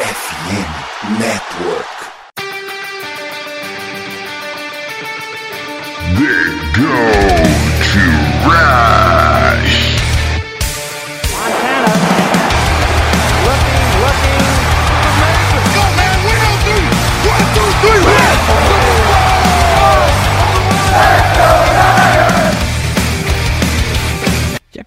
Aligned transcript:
FM 0.00 1.20
Network. 1.20 2.09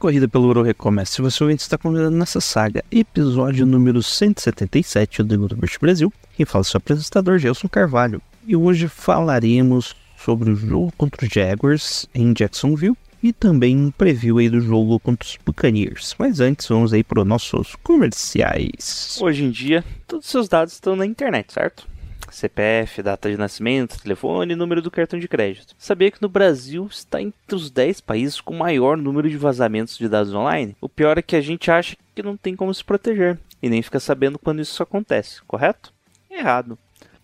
Corrida 0.03 0.27
pelo 0.27 0.47
ouro 0.47 0.61
recomece. 0.63 1.13
Se 1.13 1.21
você 1.21 1.41
ouvinte 1.41 1.61
está 1.61 1.77
convidado 1.77 2.13
nessa 2.13 2.41
saga, 2.41 2.83
episódio 2.91 3.65
número 3.65 4.03
177 4.03 5.23
do 5.23 5.47
Rush 5.55 5.77
Brasil. 5.77 6.11
Quem 6.35 6.45
fala 6.45 6.59
é 6.59 6.65
o 6.67 6.69
seu 6.69 6.77
apresentador, 6.77 7.39
Gelson 7.39 7.69
Carvalho. 7.69 8.21
E 8.45 8.53
hoje 8.53 8.89
falaremos 8.89 9.95
sobre 10.17 10.51
o 10.51 10.55
jogo 10.57 10.91
contra 10.97 11.25
os 11.25 11.31
Jaguars 11.31 12.05
em 12.13 12.33
Jacksonville 12.33 12.97
e 13.23 13.31
também 13.31 13.77
um 13.77 13.91
preview 13.91 14.39
aí 14.39 14.49
do 14.49 14.59
jogo 14.59 14.99
contra 14.99 15.25
os 15.25 15.39
Buccaneers. 15.45 16.13
Mas 16.19 16.41
antes, 16.41 16.67
vamos 16.67 16.91
aí 16.91 17.01
para 17.01 17.21
os 17.21 17.25
nossos 17.25 17.73
comerciais. 17.81 19.17
Hoje 19.21 19.45
em 19.45 19.51
dia, 19.51 19.85
todos 20.05 20.25
os 20.25 20.31
seus 20.31 20.49
dados 20.49 20.73
estão 20.73 20.97
na 20.97 21.05
internet, 21.05 21.53
certo? 21.53 21.87
CPF, 22.33 23.01
data 23.01 23.29
de 23.29 23.37
nascimento, 23.37 24.01
telefone 24.01 24.53
e 24.53 24.55
número 24.55 24.81
do 24.81 24.91
cartão 24.91 25.19
de 25.19 25.27
crédito. 25.27 25.75
Sabia 25.77 26.11
que 26.11 26.21
no 26.21 26.29
Brasil 26.29 26.87
está 26.89 27.21
entre 27.21 27.55
os 27.55 27.69
10 27.69 28.01
países 28.01 28.41
com 28.41 28.53
maior 28.53 28.97
número 28.97 29.29
de 29.29 29.37
vazamentos 29.37 29.97
de 29.97 30.09
dados 30.09 30.33
online? 30.33 30.75
O 30.81 30.89
pior 30.89 31.17
é 31.17 31.21
que 31.21 31.35
a 31.35 31.41
gente 31.41 31.69
acha 31.71 31.95
que 32.15 32.23
não 32.23 32.35
tem 32.35 32.55
como 32.55 32.73
se 32.73 32.83
proteger 32.83 33.39
e 33.61 33.69
nem 33.69 33.81
fica 33.81 33.99
sabendo 33.99 34.37
quando 34.37 34.61
isso 34.61 34.83
acontece, 34.83 35.41
correto? 35.43 35.93
Errado. 36.29 36.77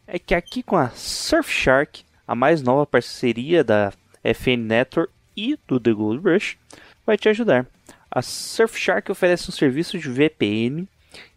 É 0.07 0.17
que 0.17 0.33
aqui 0.33 0.63
com 0.63 0.77
a 0.77 0.89
Surfshark, 0.89 2.03
a 2.27 2.33
mais 2.33 2.61
nova 2.61 2.85
parceria 2.85 3.63
da 3.63 3.91
FN 4.23 4.57
Network 4.57 5.11
e 5.35 5.57
do 5.67 5.79
The 5.79 5.91
Gold 5.91 6.27
Rush, 6.27 6.57
vai 7.05 7.17
te 7.17 7.27
ajudar. 7.29 7.67
A 8.09 8.21
Surfshark 8.21 9.11
oferece 9.11 9.49
um 9.49 9.53
serviço 9.53 9.99
de 9.99 10.09
VPN 10.09 10.87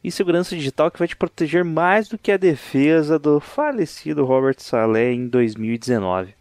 e 0.02 0.10
segurança 0.10 0.56
digital 0.56 0.90
que 0.90 0.98
vai 0.98 1.08
te 1.08 1.16
proteger 1.16 1.64
mais 1.64 2.08
do 2.08 2.18
que 2.18 2.32
a 2.32 2.36
defesa 2.36 3.18
do 3.18 3.40
falecido 3.40 4.24
Robert 4.24 4.56
Saleh 4.58 5.12
em 5.12 5.28
2019. 5.28 6.34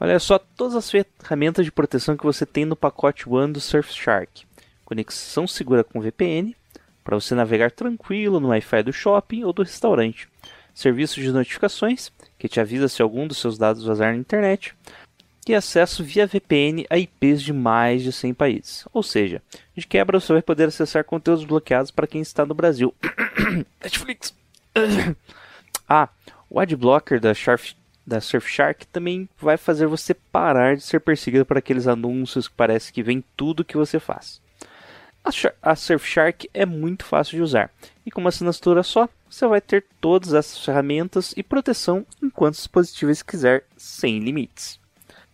Olha 0.00 0.18
só 0.18 0.38
todas 0.38 0.74
as 0.74 0.90
ferramentas 0.90 1.64
de 1.64 1.70
proteção 1.70 2.16
que 2.16 2.24
você 2.24 2.44
tem 2.44 2.64
no 2.64 2.74
pacote 2.74 3.28
One 3.28 3.52
do 3.52 3.60
Surfshark. 3.60 4.44
Conexão 4.84 5.46
segura 5.46 5.84
com 5.84 6.00
VPN, 6.00 6.56
para 7.04 7.14
você 7.14 7.34
navegar 7.34 7.70
tranquilo 7.70 8.40
no 8.40 8.48
Wi-Fi 8.48 8.82
do 8.82 8.92
shopping 8.92 9.44
ou 9.44 9.52
do 9.52 9.62
restaurante. 9.62 10.28
Serviço 10.74 11.20
de 11.20 11.30
notificações, 11.30 12.10
que 12.38 12.48
te 12.48 12.58
avisa 12.58 12.88
se 12.88 13.02
algum 13.02 13.26
dos 13.26 13.38
seus 13.38 13.58
dados 13.58 13.84
vazar 13.84 14.12
na 14.12 14.18
internet. 14.18 14.74
E 15.48 15.54
acesso 15.54 16.04
via 16.04 16.26
VPN 16.26 16.86
a 16.88 16.96
IPs 16.96 17.42
de 17.42 17.52
mais 17.52 18.02
de 18.02 18.12
100 18.12 18.34
países. 18.34 18.84
Ou 18.92 19.02
seja, 19.02 19.42
de 19.76 19.84
quebra 19.86 20.20
você 20.20 20.32
vai 20.32 20.42
poder 20.42 20.68
acessar 20.68 21.04
conteúdos 21.04 21.44
bloqueados 21.44 21.90
para 21.90 22.06
quem 22.06 22.20
está 22.20 22.46
no 22.46 22.54
Brasil. 22.54 22.94
Netflix. 23.82 24.32
ah, 25.88 26.08
o 26.48 26.60
adblocker 26.60 27.20
da, 27.20 27.34
Sharp, 27.34 27.70
da 28.06 28.20
Surfshark 28.20 28.86
também 28.86 29.28
vai 29.36 29.56
fazer 29.56 29.86
você 29.86 30.14
parar 30.14 30.76
de 30.76 30.82
ser 30.82 31.00
perseguido 31.00 31.44
por 31.44 31.58
aqueles 31.58 31.88
anúncios 31.88 32.46
que 32.46 32.54
parece 32.54 32.92
que 32.92 33.02
vem 33.02 33.24
tudo 33.36 33.64
que 33.64 33.76
você 33.76 33.98
faz. 33.98 34.40
A, 35.24 35.30
a 35.70 35.74
Surfshark 35.74 36.48
é 36.54 36.64
muito 36.64 37.04
fácil 37.04 37.36
de 37.36 37.42
usar 37.42 37.70
e 38.06 38.10
com 38.10 38.20
uma 38.20 38.28
assinatura 38.28 38.82
só 38.82 39.08
você 39.28 39.46
vai 39.46 39.60
ter 39.60 39.84
todas 40.00 40.34
essas 40.34 40.64
ferramentas 40.64 41.32
e 41.36 41.42
proteção 41.42 42.06
em 42.22 42.28
quantos 42.28 42.60
dispositivos 42.60 43.22
quiser 43.22 43.64
sem 43.76 44.18
limites. 44.18 44.81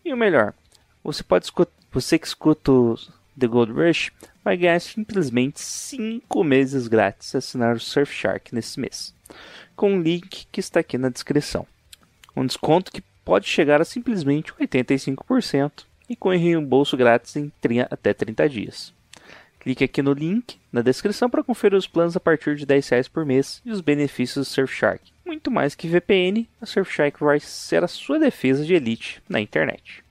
E 0.04 0.12
o 0.12 0.16
melhor, 0.16 0.54
você 1.02 1.23
pode 1.23 1.46
escutar, 1.46 1.73
você 1.90 2.18
que 2.18 2.27
escuta 2.27 2.70
o 2.70 2.98
The 3.39 3.46
Gold 3.46 3.73
Rush 3.73 4.11
vai 4.42 4.56
ganhar 4.56 4.80
simplesmente 4.80 5.61
5 5.61 6.42
meses 6.42 6.89
grátis 6.89 7.34
assinar 7.34 7.77
o 7.77 7.80
Surfshark 7.80 8.55
nesse 8.55 8.80
mês, 8.80 9.14
com 9.77 9.92
um 9.92 10.00
link 10.00 10.46
que 10.50 10.61
está 10.61 10.80
aqui 10.80 10.98
na 10.98 11.08
descrição. 11.08 11.67
Um 12.34 12.46
desconto 12.46 12.90
que 12.90 13.02
pode 13.24 13.46
chegar 13.46 13.80
a 13.80 13.84
simplesmente 13.84 14.52
85% 14.55 15.84
e 16.08 16.17
com 16.17 16.30
reembolso 16.30 16.96
grátis 16.96 17.36
em 17.36 17.52
30 17.61 17.89
até 17.90 18.14
30 18.14 18.48
dias. 18.48 18.98
Clique 19.61 19.85
aqui 19.85 20.02
no 20.02 20.13
link 20.13 20.57
na 20.73 20.83
descrição 20.83 21.29
para 21.29 21.42
conferir 21.42 21.77
os 21.77 21.86
planos 21.86 22.17
a 22.17 22.20
partir 22.20 22.57
de 22.57 22.67
10 22.67 22.89
reais 22.89 23.08
por 23.08 23.24
mês 23.24 23.61
e 23.64 23.70
os 23.70 23.80
benefícios 23.80 24.46
do 24.46 24.51
Surfshark. 24.51 25.02
Muito 25.27 25.51
mais 25.51 25.74
que 25.74 25.89
VPN, 25.89 26.48
a 26.61 26.67
Surfshark 26.67 27.19
vai 27.20 27.41
ser 27.41 27.83
a 27.83 27.89
sua 27.89 28.18
defesa 28.18 28.64
de 28.64 28.74
elite 28.74 29.23
na 29.29 29.41
internet. 29.41 30.05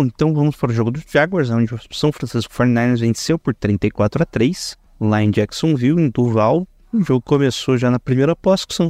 Bom, 0.00 0.06
então 0.06 0.32
vamos 0.32 0.56
para 0.56 0.70
o 0.70 0.72
jogo 0.72 0.90
dos 0.90 1.04
Jaguars, 1.06 1.50
onde 1.50 1.74
o 1.74 1.78
São 1.90 2.10
Francisco 2.10 2.50
49ers 2.54 3.00
venceu 3.00 3.38
por 3.38 3.54
34 3.54 4.22
a 4.22 4.24
3 4.24 4.78
lá 4.98 5.22
em 5.22 5.30
Jacksonville, 5.30 6.00
em 6.00 6.08
Duval. 6.08 6.66
O 6.90 7.02
jogo 7.02 7.20
começou 7.20 7.76
já 7.76 7.90
na 7.90 7.98
primeira 7.98 8.34
posse 8.34 8.66
com, 8.66 8.88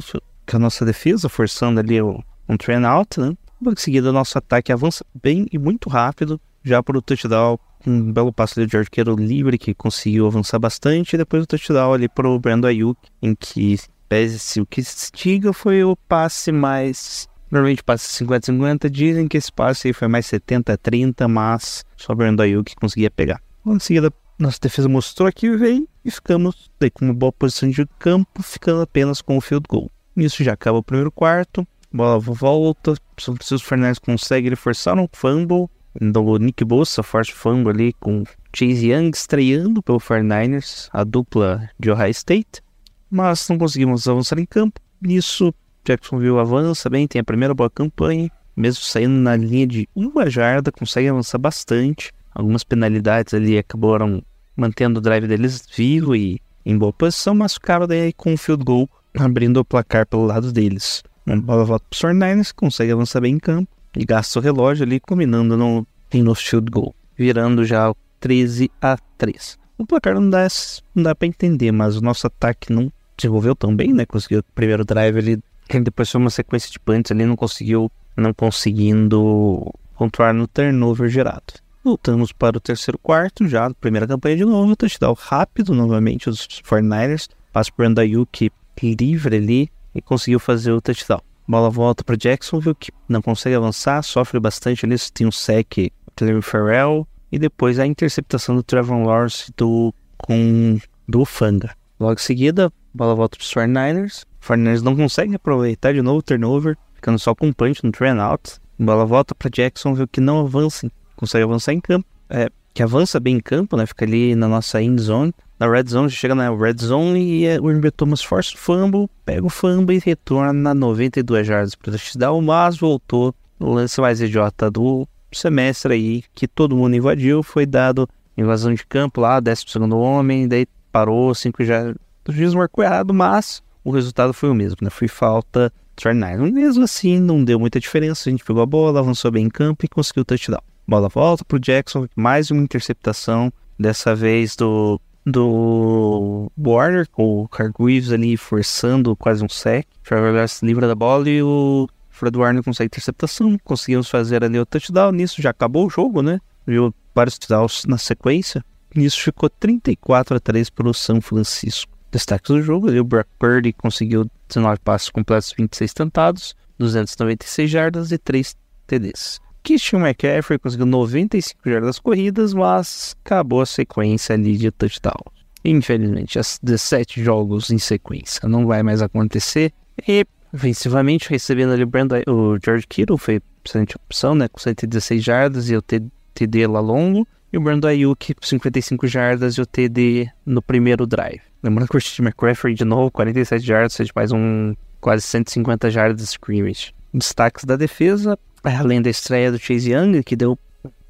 a 0.55 0.59
nossa 0.59 0.85
defesa, 0.85 1.27
forçando 1.27 1.81
ali 1.81 2.01
um 2.01 2.55
train 2.57 2.85
out, 2.85 3.19
né? 3.19 3.35
Em 3.61 3.75
seguida, 3.75 4.13
nosso 4.13 4.37
ataque 4.37 4.71
avança 4.71 5.05
bem 5.21 5.47
e 5.51 5.57
muito 5.57 5.89
rápido, 5.89 6.39
já 6.63 6.81
para 6.81 6.97
o 6.97 7.01
touchdown, 7.01 7.59
um 7.85 8.13
belo 8.13 8.31
passo 8.31 8.57
ali 8.57 8.69
de 8.69 8.89
Kittle 8.89 9.17
livre, 9.17 9.57
que 9.57 9.73
conseguiu 9.73 10.27
avançar 10.27 10.59
bastante, 10.59 11.15
e 11.15 11.17
depois 11.17 11.43
o 11.43 11.47
touchdown 11.47 11.91
ali 11.91 12.07
para 12.07 12.29
o 12.29 12.39
Brando 12.39 12.67
Ayuk, 12.67 12.97
em 13.21 13.35
que, 13.35 13.77
pese 14.07 14.61
o 14.61 14.65
que 14.65 14.81
se 14.81 15.11
diga, 15.13 15.51
foi 15.51 15.83
o 15.83 15.93
passe 16.07 16.53
mais 16.53 17.27
Normalmente 17.51 17.83
passa 17.83 18.07
50-50, 18.23 18.89
dizem 18.89 19.27
que 19.27 19.37
esse 19.37 19.51
passe 19.51 19.89
aí 19.89 19.93
foi 19.93 20.07
mais 20.07 20.25
70-30, 20.25 21.27
mas 21.27 21.83
só 21.97 22.15
Brandon 22.15 22.43
Ayuk 22.43 22.75
conseguia 22.77 23.11
pegar. 23.11 23.41
Em 23.65 23.77
seguida, 23.77 24.11
nossa 24.39 24.57
defesa 24.61 24.87
mostrou 24.87 25.31
que 25.31 25.55
veio 25.57 25.87
e 26.03 26.09
ficamos 26.09 26.71
daí 26.79 26.89
com 26.89 27.05
uma 27.05 27.13
boa 27.13 27.31
posição 27.31 27.69
de 27.69 27.85
campo, 27.99 28.41
ficando 28.41 28.81
apenas 28.81 29.21
com 29.21 29.37
o 29.37 29.41
field 29.41 29.65
goal. 29.69 29.91
Isso 30.15 30.43
já 30.43 30.53
acaba 30.53 30.77
o 30.77 30.83
primeiro 30.83 31.11
quarto, 31.11 31.67
bola 31.91 32.17
volta, 32.19 32.95
São 33.17 33.35
Francisco 33.35 33.67
Fernandes 33.67 33.99
consegue 33.99 34.47
ele 34.47 34.55
forçar 34.55 34.97
um 34.97 35.07
fumble, 35.11 35.67
do 35.99 36.37
Nick 36.37 36.63
Bossa 36.63 37.01
o 37.01 37.03
fumble 37.03 37.69
ali 37.69 37.93
com 37.93 38.23
Chase 38.55 38.91
Young 38.91 39.11
estreando 39.13 39.83
pelo 39.83 39.99
49ers, 39.99 40.87
a 40.91 41.03
dupla 41.03 41.69
de 41.77 41.91
Ohio 41.91 42.11
State, 42.11 42.61
mas 43.09 43.47
não 43.49 43.57
conseguimos 43.57 44.07
avançar 44.07 44.39
em 44.39 44.45
campo. 44.45 44.79
Nisso, 45.01 45.53
Jacksonville 45.83 46.39
avança 46.39 46.89
bem, 46.89 47.07
tem 47.07 47.21
a 47.21 47.23
primeira 47.23 47.53
boa 47.53 47.69
campanha, 47.69 48.29
mesmo 48.55 48.83
saindo 48.83 49.13
na 49.13 49.35
linha 49.35 49.65
de 49.65 49.89
uma 49.95 50.29
jarda, 50.29 50.71
consegue 50.71 51.07
avançar 51.07 51.37
bastante. 51.37 52.11
Algumas 52.33 52.63
penalidades 52.63 53.33
ali 53.33 53.57
acabaram 53.57 54.21
mantendo 54.55 54.99
o 54.99 55.01
drive 55.01 55.27
deles 55.27 55.65
vivo 55.75 56.15
e 56.15 56.39
em 56.65 56.77
boa 56.77 56.93
posição, 56.93 57.33
mas 57.33 57.53
ficaram 57.53 57.87
daí 57.87 58.13
com 58.13 58.33
o 58.33 58.37
field 58.37 58.63
goal 58.63 58.89
abrindo 59.17 59.57
o 59.57 59.65
placar 59.65 60.05
pelo 60.05 60.25
lado 60.25 60.51
deles. 60.51 61.03
A 61.27 61.35
bola 61.35 61.65
volta 61.65 61.85
para 61.89 61.95
os 61.95 62.15
49ers, 62.15 62.53
consegue 62.55 62.91
avançar 62.91 63.21
bem 63.21 63.35
em 63.35 63.39
campo 63.39 63.69
e 63.95 64.05
gasta 64.05 64.39
o 64.39 64.41
relógio 64.41 64.85
ali, 64.85 64.99
combinando 64.99 65.57
no, 65.57 65.85
no 66.13 66.35
field 66.35 66.69
goal, 66.71 66.95
virando 67.17 67.65
já 67.65 67.93
13 68.19 68.71
a 68.81 68.97
3. 69.17 69.59
O 69.77 69.85
placar 69.85 70.13
não 70.13 70.29
dá, 70.29 70.47
não 70.95 71.03
dá 71.03 71.15
para 71.15 71.27
entender, 71.27 71.71
mas 71.71 71.97
o 71.97 72.01
nosso 72.01 72.27
ataque 72.27 72.71
não 72.71 72.91
desenvolveu 73.17 73.55
tão 73.55 73.75
bem, 73.75 73.93
né? 73.93 74.05
Conseguiu 74.05 74.39
o 74.39 74.43
primeiro 74.55 74.85
drive 74.85 75.17
ali 75.17 75.39
ele 75.77 75.85
depois 75.85 76.09
foi 76.09 76.19
uma 76.19 76.29
sequência 76.29 76.71
de 76.71 76.79
punts 76.79 77.11
ali, 77.11 77.25
não 77.25 77.35
conseguiu, 77.35 77.91
não 78.15 78.33
conseguindo 78.33 79.71
controlar 79.95 80.33
no 80.33 80.47
turnover 80.47 81.09
gerado. 81.09 81.53
Voltamos 81.83 82.31
para 82.31 82.57
o 82.57 82.59
terceiro 82.59 82.97
quarto, 82.99 83.47
já 83.47 83.71
primeira 83.73 84.07
campanha 84.07 84.37
de 84.37 84.45
novo, 84.45 84.75
touchdown 84.75 85.15
rápido 85.17 85.73
novamente 85.73 86.29
os 86.29 86.47
49ers, 86.47 87.27
passa 87.51 87.71
por 87.71 87.85
Ayuk 87.85 88.51
livre 88.83 89.35
ali 89.35 89.71
e 89.93 90.01
conseguiu 90.01 90.39
fazer 90.39 90.71
o 90.71 90.81
touchdown. 90.81 91.21
Bola 91.47 91.69
volta 91.69 92.03
para 92.03 92.15
Jacksonville, 92.15 92.75
que 92.75 92.91
não 93.09 93.21
consegue 93.21 93.55
avançar, 93.55 94.01
sofre 94.03 94.39
bastante 94.39 94.85
ali, 94.85 94.95
tem 95.13 95.27
um 95.27 95.31
sec 95.31 95.91
Cleary 96.15 96.41
Farrell 96.41 97.07
e 97.31 97.39
depois 97.39 97.79
a 97.79 97.85
interceptação 97.85 98.55
do 98.55 98.63
Trevor 98.63 99.03
Lawrence 99.03 99.51
do, 99.57 99.93
com, 100.17 100.79
do 101.07 101.25
Fanga. 101.25 101.75
Logo 101.99 102.13
em 102.13 102.23
seguida, 102.23 102.71
bola 102.93 103.15
volta 103.15 103.37
para 103.37 103.43
os 103.43 103.53
49ers, 103.53 104.23
49ers 104.41 104.81
não 104.81 104.95
consegue 104.95 105.35
aproveitar 105.35 105.93
de 105.93 106.01
novo 106.01 106.19
o 106.19 106.23
turnover, 106.23 106.77
ficando 106.95 107.19
só 107.19 107.33
com 107.35 107.47
um 107.47 107.53
punch 107.53 107.83
no 107.83 107.91
train 107.91 108.19
out. 108.19 108.59
Bola 108.77 109.05
volta 109.05 109.35
para 109.35 109.49
Jacksonville 109.49 110.07
que 110.07 110.19
não 110.19 110.39
avança, 110.39 110.91
consegue 111.15 111.43
avançar 111.43 111.73
em 111.73 111.79
campo, 111.79 112.07
é, 112.29 112.49
que 112.73 112.81
avança 112.81 113.19
bem 113.19 113.35
em 113.35 113.39
campo, 113.39 113.77
né? 113.77 113.85
Fica 113.85 114.05
ali 114.05 114.35
na 114.35 114.47
nossa 114.47 114.81
end 114.81 115.01
zone. 115.01 115.33
Na 115.59 115.69
red 115.69 115.83
zone, 115.87 116.09
chega 116.09 116.33
na 116.33 116.49
red 116.49 116.77
zone 116.79 117.19
e 117.19 117.45
é, 117.45 117.61
o 117.61 117.69
Irving 117.69 117.91
Thomas 117.91 118.23
força 118.23 118.55
o 118.55 118.57
fumble, 118.57 119.07
pega 119.23 119.45
o 119.45 119.49
fumble 119.49 119.95
e 119.95 120.01
retorna 120.03 120.73
92 120.73 121.45
jardas 121.45 121.75
para 121.75 121.91
touchdown, 121.91 122.41
mas 122.41 122.77
voltou 122.77 123.35
o 123.59 123.71
lance 123.71 124.01
mais 124.01 124.19
idiota 124.19 124.71
do 124.71 125.07
semestre 125.31 125.93
aí, 125.93 126.23
que 126.33 126.47
todo 126.47 126.75
mundo 126.75 126.95
invadiu, 126.95 127.43
foi 127.43 127.67
dado 127.67 128.09
invasão 128.35 128.73
de 128.73 128.83
campo 128.85 129.21
lá, 129.21 129.39
12 129.39 129.65
segundo 129.67 129.99
homem, 129.99 130.47
daí 130.47 130.65
parou, 130.91 131.33
5 131.35 131.63
já. 131.63 131.93
O 132.27 132.31
juiz 132.31 132.55
marcou 132.55 132.83
errado, 132.83 133.13
mas 133.13 133.61
o 133.83 133.91
resultado 133.91 134.33
foi 134.33 134.49
o 134.49 134.55
mesmo, 134.55 134.77
né? 134.81 134.89
Foi 134.89 135.07
falta 135.07 135.71
39. 135.95 136.51
Mesmo 136.51 136.83
assim, 136.83 137.19
não 137.19 137.43
deu 137.43 137.59
muita 137.59 137.79
diferença. 137.79 138.29
A 138.29 138.31
gente 138.31 138.43
pegou 138.43 138.61
a 138.61 138.65
bola, 138.65 138.99
avançou 138.99 139.31
bem 139.31 139.45
em 139.45 139.49
campo 139.49 139.85
e 139.85 139.89
conseguiu 139.89 140.21
o 140.21 140.25
touchdown. 140.25 140.61
Bola 140.87 141.09
volta 141.09 141.45
pro 141.45 141.59
Jackson, 141.59 142.07
mais 142.15 142.51
uma 142.51 142.61
interceptação, 142.61 143.51
dessa 143.79 144.15
vez 144.15 144.55
do, 144.55 144.99
do 145.25 146.51
Warner, 146.57 147.07
com 147.09 147.43
o 147.43 147.47
Carguives 147.47 148.11
ali 148.11 148.35
forçando 148.35 149.15
quase 149.15 149.43
um 149.43 149.49
sec. 149.49 149.87
Trevor 150.03 150.33
Lawrence 150.33 150.65
livra 150.65 150.87
da 150.87 150.95
bola 150.95 151.29
e 151.29 151.41
o 151.41 151.87
Fred 152.09 152.37
Warner 152.37 152.63
consegue 152.63 152.87
interceptação. 152.87 153.57
Conseguimos 153.63 154.09
fazer 154.09 154.43
ali 154.43 154.59
o 154.59 154.65
touchdown. 154.65 155.11
Nisso 155.11 155.41
já 155.41 155.51
acabou 155.51 155.87
o 155.87 155.89
jogo, 155.89 156.21
né? 156.21 156.39
Viu 156.65 156.93
vários 157.15 157.37
touchdowns 157.37 157.85
na 157.85 157.97
sequência. 157.97 158.63
Nisso 158.95 159.21
ficou 159.21 159.49
34 159.49 160.35
a 160.35 160.39
3 160.39 160.69
para 160.69 160.89
o 160.89 160.93
São 160.93 161.21
Francisco. 161.21 161.91
Destaques 162.11 162.49
do 162.49 162.61
jogo, 162.61 162.89
ali, 162.89 162.99
o 162.99 163.03
Brock 163.03 163.27
Purdy 163.39 163.71
conseguiu 163.71 164.29
19 164.49 164.79
passos 164.81 165.09
completos, 165.09 165.53
26 165.57 165.93
tentados, 165.93 166.55
296 166.77 167.69
jardas 167.69 168.11
e 168.11 168.17
3 168.17 168.55
TDs. 168.85 169.39
Christian 169.63 169.99
McCaffrey 169.99 170.59
conseguiu 170.59 170.85
95 170.87 171.69
jardas 171.69 171.99
corridas, 171.99 172.53
mas 172.53 173.15
acabou 173.23 173.61
a 173.61 173.65
sequência 173.65 174.33
ali 174.33 174.57
de 174.57 174.71
touchdown. 174.71 175.23
Infelizmente, 175.63 176.39
as 176.39 176.59
17 176.61 177.23
jogos 177.23 177.69
em 177.69 177.77
sequência 177.77 178.49
não 178.49 178.65
vai 178.65 178.81
mais 178.81 179.01
acontecer. 179.01 179.71
E, 180.07 180.25
ofensivamente, 180.51 181.29
recebendo 181.29 181.73
ali 181.73 181.83
o, 181.83 181.87
Brandon, 181.87 182.23
o 182.27 182.57
George 182.63 182.87
Kittle, 182.87 183.17
foi 183.17 183.39
excelente 183.63 183.95
opção, 183.95 184.33
né? 184.33 184.47
Com 184.47 184.59
116 184.59 185.23
jardas 185.23 185.69
e 185.69 185.75
o 185.75 185.81
TD 185.81 186.67
lá 186.67 186.79
longo. 186.79 187.27
E 187.53 187.57
o 187.57 187.61
Brandon 187.61 187.89
Ayuk, 187.89 188.33
55 188.41 189.05
jardas 189.07 189.55
e 189.55 189.61
o 189.61 189.65
TD 189.65 190.27
no 190.45 190.61
primeiro 190.61 191.05
drive. 191.05 191.50
Lembrando 191.63 191.87
que 191.87 191.95
o 191.95 191.99
Christian 191.99 192.25
McCaffrey, 192.25 192.73
de 192.73 192.83
novo, 192.83 193.11
47 193.11 193.65
jardas, 193.65 193.95
fez 193.95 194.09
mais 194.15 194.31
um 194.31 194.73
quase 194.99 195.23
150 195.23 195.91
jardas 195.91 196.17
de 196.17 196.23
scrimmage. 196.23 196.93
Destaques 197.13 197.65
da 197.65 197.75
defesa, 197.75 198.37
além 198.63 199.01
da 199.01 199.09
estreia 199.09 199.51
do 199.51 199.59
Chase 199.59 199.91
Young, 199.91 200.23
que 200.23 200.35
deu, 200.35 200.57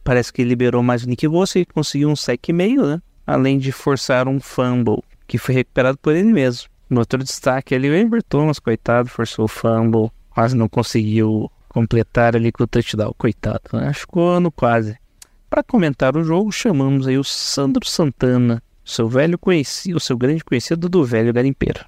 parece 0.04 0.32
que 0.34 0.44
liberou 0.44 0.84
mais 0.84 1.04
o 1.04 1.08
Nick 1.08 1.28
Bosa 1.28 1.60
e 1.60 1.66
conseguiu 1.66 2.10
um 2.10 2.16
sec 2.16 2.50
e 2.50 2.54
meio, 2.54 2.86
né? 2.86 3.02
Além 3.26 3.58
de 3.58 3.72
forçar 3.72 4.28
um 4.28 4.40
fumble, 4.40 5.04
que 5.28 5.38
foi 5.38 5.56
recuperado 5.56 5.98
por 5.98 6.16
ele 6.16 6.32
mesmo. 6.32 6.70
No 6.90 7.00
outro 7.00 7.24
destaque 7.24 7.74
ali, 7.74 7.90
o 7.90 8.06
Amber 8.06 8.22
Thomas, 8.22 8.60
coitado, 8.60 9.08
forçou 9.10 9.46
o 9.46 9.48
fumble, 9.48 10.12
quase 10.32 10.56
não 10.56 10.68
conseguiu 10.68 11.50
completar 11.70 12.36
ali 12.36 12.52
com 12.52 12.64
o 12.64 12.68
touchdown, 12.68 13.14
coitado, 13.18 13.62
né? 13.74 13.94
Ficou 13.94 14.40
no 14.42 14.52
quase. 14.52 14.98
Para 15.50 15.64
comentar 15.64 16.18
o 16.18 16.24
jogo, 16.24 16.52
chamamos 16.52 17.08
aí 17.08 17.18
o 17.18 17.24
Sandro 17.24 17.88
Santana, 17.88 18.62
seu 18.84 19.08
velho 19.08 19.38
conhecido, 19.38 20.00
seu 20.00 20.18
grande 20.18 20.44
conhecido 20.44 20.90
do 20.90 21.04
velho 21.04 21.34
garimpeiro. 21.34 21.86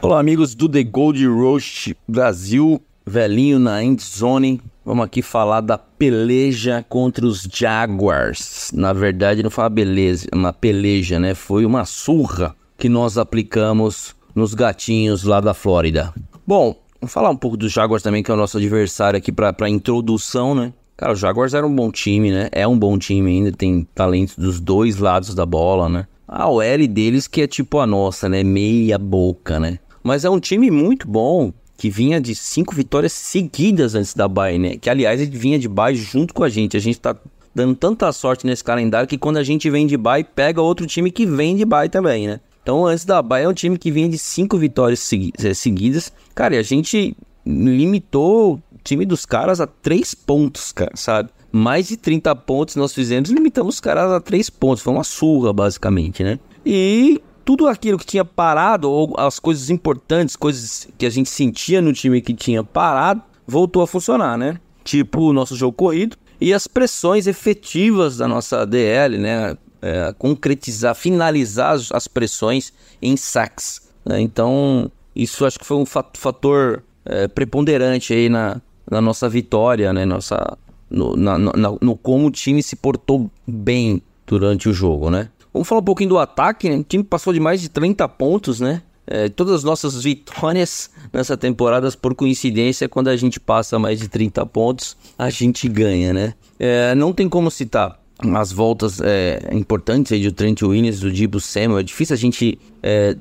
Olá, 0.00 0.18
amigos 0.18 0.54
do 0.54 0.68
The 0.68 0.82
Gold 0.82 1.24
Roast 1.26 1.96
Brasil, 2.06 2.80
velhinho 3.06 3.58
na 3.58 3.82
endzone. 3.82 4.60
Vamos 4.84 5.04
aqui 5.04 5.22
falar 5.22 5.60
da 5.60 5.78
peleja 5.78 6.84
contra 6.88 7.24
os 7.24 7.42
Jaguars. 7.42 8.70
Na 8.74 8.92
verdade, 8.92 9.42
não 9.42 9.50
foi 9.50 9.64
uma 9.64 9.70
beleza, 9.70 10.26
uma 10.34 10.52
peleja, 10.52 11.20
né? 11.20 11.34
Foi 11.34 11.64
uma 11.64 11.84
surra 11.84 12.56
que 12.76 12.88
nós 12.88 13.16
aplicamos 13.16 14.16
nos 14.34 14.54
gatinhos 14.54 15.22
lá 15.22 15.40
da 15.40 15.54
Flórida. 15.54 16.12
Bom, 16.44 16.76
vamos 17.00 17.12
falar 17.12 17.30
um 17.30 17.36
pouco 17.36 17.56
dos 17.56 17.70
Jaguars 17.70 18.02
também, 18.02 18.24
que 18.24 18.30
é 18.30 18.34
o 18.34 18.36
nosso 18.36 18.58
adversário 18.58 19.18
aqui 19.18 19.30
para 19.30 19.68
introdução, 19.68 20.54
né? 20.54 20.72
Cara, 20.96 21.12
o 21.12 21.16
Jaguars 21.16 21.54
era 21.54 21.66
um 21.66 21.74
bom 21.74 21.90
time, 21.90 22.30
né? 22.30 22.48
É 22.52 22.66
um 22.66 22.78
bom 22.78 22.98
time 22.98 23.30
ainda, 23.30 23.52
tem 23.52 23.86
talento 23.94 24.40
dos 24.40 24.60
dois 24.60 24.98
lados 24.98 25.34
da 25.34 25.44
bola, 25.44 25.88
né? 25.88 26.06
A 26.28 26.48
OL 26.48 26.86
deles 26.88 27.26
que 27.26 27.42
é 27.42 27.46
tipo 27.46 27.78
a 27.78 27.86
nossa, 27.86 28.28
né? 28.28 28.42
Meia 28.42 28.98
boca, 28.98 29.58
né? 29.58 29.78
Mas 30.02 30.24
é 30.24 30.30
um 30.30 30.40
time 30.40 30.70
muito 30.70 31.06
bom, 31.06 31.52
que 31.76 31.90
vinha 31.90 32.20
de 32.20 32.34
cinco 32.34 32.74
vitórias 32.74 33.12
seguidas 33.12 33.94
antes 33.94 34.14
da 34.14 34.28
bye, 34.28 34.58
né? 34.58 34.76
Que 34.76 34.88
aliás 34.88 35.20
ele 35.20 35.36
vinha 35.36 35.58
de 35.58 35.68
bye 35.68 35.94
junto 35.94 36.32
com 36.32 36.44
a 36.44 36.48
gente. 36.48 36.76
A 36.76 36.80
gente 36.80 37.00
tá 37.00 37.16
dando 37.54 37.74
tanta 37.74 38.10
sorte 38.12 38.46
nesse 38.46 38.62
calendário 38.64 39.08
que 39.08 39.18
quando 39.18 39.36
a 39.36 39.42
gente 39.42 39.68
vem 39.68 39.86
de 39.86 39.96
bye, 39.96 40.24
pega 40.24 40.62
outro 40.62 40.86
time 40.86 41.10
que 41.10 41.26
vem 41.26 41.56
de 41.56 41.64
bye 41.64 41.88
também, 41.88 42.26
né? 42.26 42.40
Então 42.62 42.86
antes 42.86 43.04
da 43.04 43.20
bye 43.20 43.42
é 43.42 43.48
um 43.48 43.52
time 43.52 43.76
que 43.76 43.90
vinha 43.90 44.08
de 44.08 44.18
cinco 44.18 44.56
vitórias 44.56 45.10
eh, 45.42 45.54
seguidas. 45.54 46.12
Cara, 46.34 46.54
e 46.54 46.58
a 46.58 46.62
gente 46.62 47.16
limitou 47.44 48.60
time 48.82 49.04
dos 49.04 49.24
caras 49.24 49.60
a 49.60 49.66
três 49.66 50.14
pontos, 50.14 50.72
cara, 50.72 50.92
sabe? 50.94 51.30
Mais 51.50 51.88
de 51.88 51.96
30 51.96 52.34
pontos 52.36 52.76
nós 52.76 52.94
fizemos 52.94 53.30
e 53.30 53.34
limitamos 53.34 53.74
os 53.74 53.80
caras 53.80 54.10
a 54.10 54.20
três 54.20 54.48
pontos. 54.48 54.82
Foi 54.82 54.92
uma 54.92 55.04
surra, 55.04 55.52
basicamente, 55.52 56.24
né? 56.24 56.38
E 56.64 57.20
tudo 57.44 57.66
aquilo 57.66 57.98
que 57.98 58.06
tinha 58.06 58.24
parado, 58.24 58.90
ou 58.90 59.14
as 59.18 59.38
coisas 59.38 59.68
importantes, 59.70 60.36
coisas 60.36 60.88
que 60.96 61.04
a 61.04 61.10
gente 61.10 61.28
sentia 61.28 61.82
no 61.82 61.92
time 61.92 62.20
que 62.20 62.32
tinha 62.32 62.64
parado, 62.64 63.22
voltou 63.46 63.82
a 63.82 63.86
funcionar, 63.86 64.38
né? 64.38 64.58
Tipo 64.84 65.28
o 65.28 65.32
nosso 65.32 65.54
jogo 65.54 65.76
corrido 65.76 66.16
e 66.40 66.52
as 66.52 66.66
pressões 66.66 67.26
efetivas 67.26 68.16
da 68.16 68.26
nossa 68.26 68.66
DL, 68.66 69.18
né? 69.18 69.56
É, 69.80 70.14
concretizar, 70.16 70.94
finalizar 70.94 71.76
as 71.92 72.06
pressões 72.06 72.72
em 73.00 73.16
sacks. 73.16 73.82
Né? 74.04 74.20
Então, 74.20 74.90
isso 75.14 75.44
acho 75.44 75.58
que 75.58 75.64
foi 75.66 75.76
um 75.76 75.84
fator 75.84 76.84
é, 77.04 77.26
preponderante 77.26 78.12
aí 78.12 78.28
na, 78.28 78.60
na 78.90 79.00
nossa 79.00 79.28
vitória, 79.28 79.92
né? 79.92 80.04
Nossa, 80.04 80.56
no, 80.90 81.16
na, 81.16 81.38
na, 81.38 81.74
no 81.80 81.96
como 81.96 82.26
o 82.26 82.30
time 82.30 82.62
se 82.62 82.76
portou 82.76 83.30
bem 83.46 84.02
durante 84.26 84.68
o 84.68 84.72
jogo, 84.72 85.10
né? 85.10 85.28
Vamos 85.52 85.68
falar 85.68 85.80
um 85.80 85.84
pouquinho 85.84 86.10
do 86.10 86.18
ataque, 86.18 86.68
né? 86.68 86.76
O 86.76 86.84
time 86.84 87.04
passou 87.04 87.32
de 87.32 87.40
mais 87.40 87.60
de 87.60 87.68
30 87.68 88.08
pontos, 88.08 88.60
né? 88.60 88.82
É, 89.06 89.28
todas 89.28 89.54
as 89.54 89.64
nossas 89.64 90.02
vitórias 90.02 90.90
nessa 91.12 91.36
temporada, 91.36 91.90
por 92.00 92.14
coincidência, 92.14 92.88
quando 92.88 93.08
a 93.08 93.16
gente 93.16 93.40
passa 93.40 93.78
mais 93.78 93.98
de 93.98 94.08
30 94.08 94.46
pontos, 94.46 94.96
a 95.18 95.28
gente 95.28 95.68
ganha, 95.68 96.12
né? 96.12 96.34
É, 96.58 96.94
não 96.94 97.12
tem 97.12 97.28
como 97.28 97.50
citar 97.50 98.00
as 98.34 98.52
voltas 98.52 99.00
é, 99.00 99.50
importantes 99.52 100.12
aí 100.12 100.22
do 100.22 100.32
Trent 100.32 100.62
Williams, 100.62 101.00
do 101.00 101.10
Dibu 101.10 101.40
Samuel. 101.40 101.80
É 101.80 101.82
difícil 101.82 102.14
a 102.14 102.18
gente 102.18 102.58
é, 102.82 103.16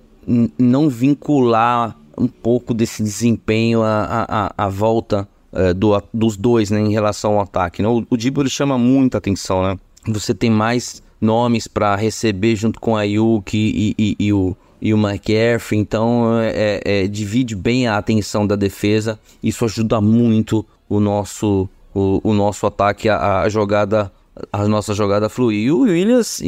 não 0.58 0.88
vincular 0.90 1.98
um 2.18 2.28
pouco 2.28 2.74
desse 2.74 3.02
desempenho 3.02 3.82
à, 3.82 4.26
à, 4.30 4.66
à 4.66 4.70
volta 4.70 5.28
é, 5.54 5.74
do, 5.74 6.02
dos 6.14 6.38
dois, 6.38 6.70
né, 6.70 6.80
em 6.80 6.92
relação 6.92 7.34
ao 7.34 7.42
ataque. 7.42 7.82
Né? 7.82 7.88
O, 7.88 8.06
o 8.10 8.18
Dibo 8.18 8.42
ele 8.42 8.50
chama 8.50 8.78
muita 8.78 9.18
atenção, 9.18 9.64
né? 9.64 9.78
Você 10.08 10.34
tem 10.34 10.50
mais 10.50 11.02
nomes 11.20 11.68
para 11.68 11.96
receber 11.96 12.56
junto 12.56 12.80
com 12.80 12.98
a 12.98 13.04
Yuki 13.04 13.58
e, 13.58 13.96
e, 13.98 14.16
e, 14.20 14.34
o 14.34 14.56
e 14.82 14.96
o 14.96 14.98
McCaffrey, 14.98 15.80
então 15.80 16.40
é, 16.42 16.82
é, 16.84 17.08
divide 17.08 17.56
bem 17.56 17.88
a 17.88 17.98
atenção 17.98 18.48
da 18.48 18.56
defesa. 18.56 19.20
Isso 19.44 19.64
ajuda 19.64 20.02
muito 20.02 20.66
o 20.90 21.00
nosso 21.00 21.70
o, 21.94 22.20
o 22.24 22.34
nosso 22.34 22.66
ataque, 22.66 23.10
a, 23.10 23.42
a, 23.42 23.50
jogada, 23.50 24.12
a 24.52 24.68
nossa 24.68 24.94
jogada 24.94 25.30
fluir. 25.30 25.68
E 25.68 25.72
o 25.72 25.82
Williams, 25.82 26.42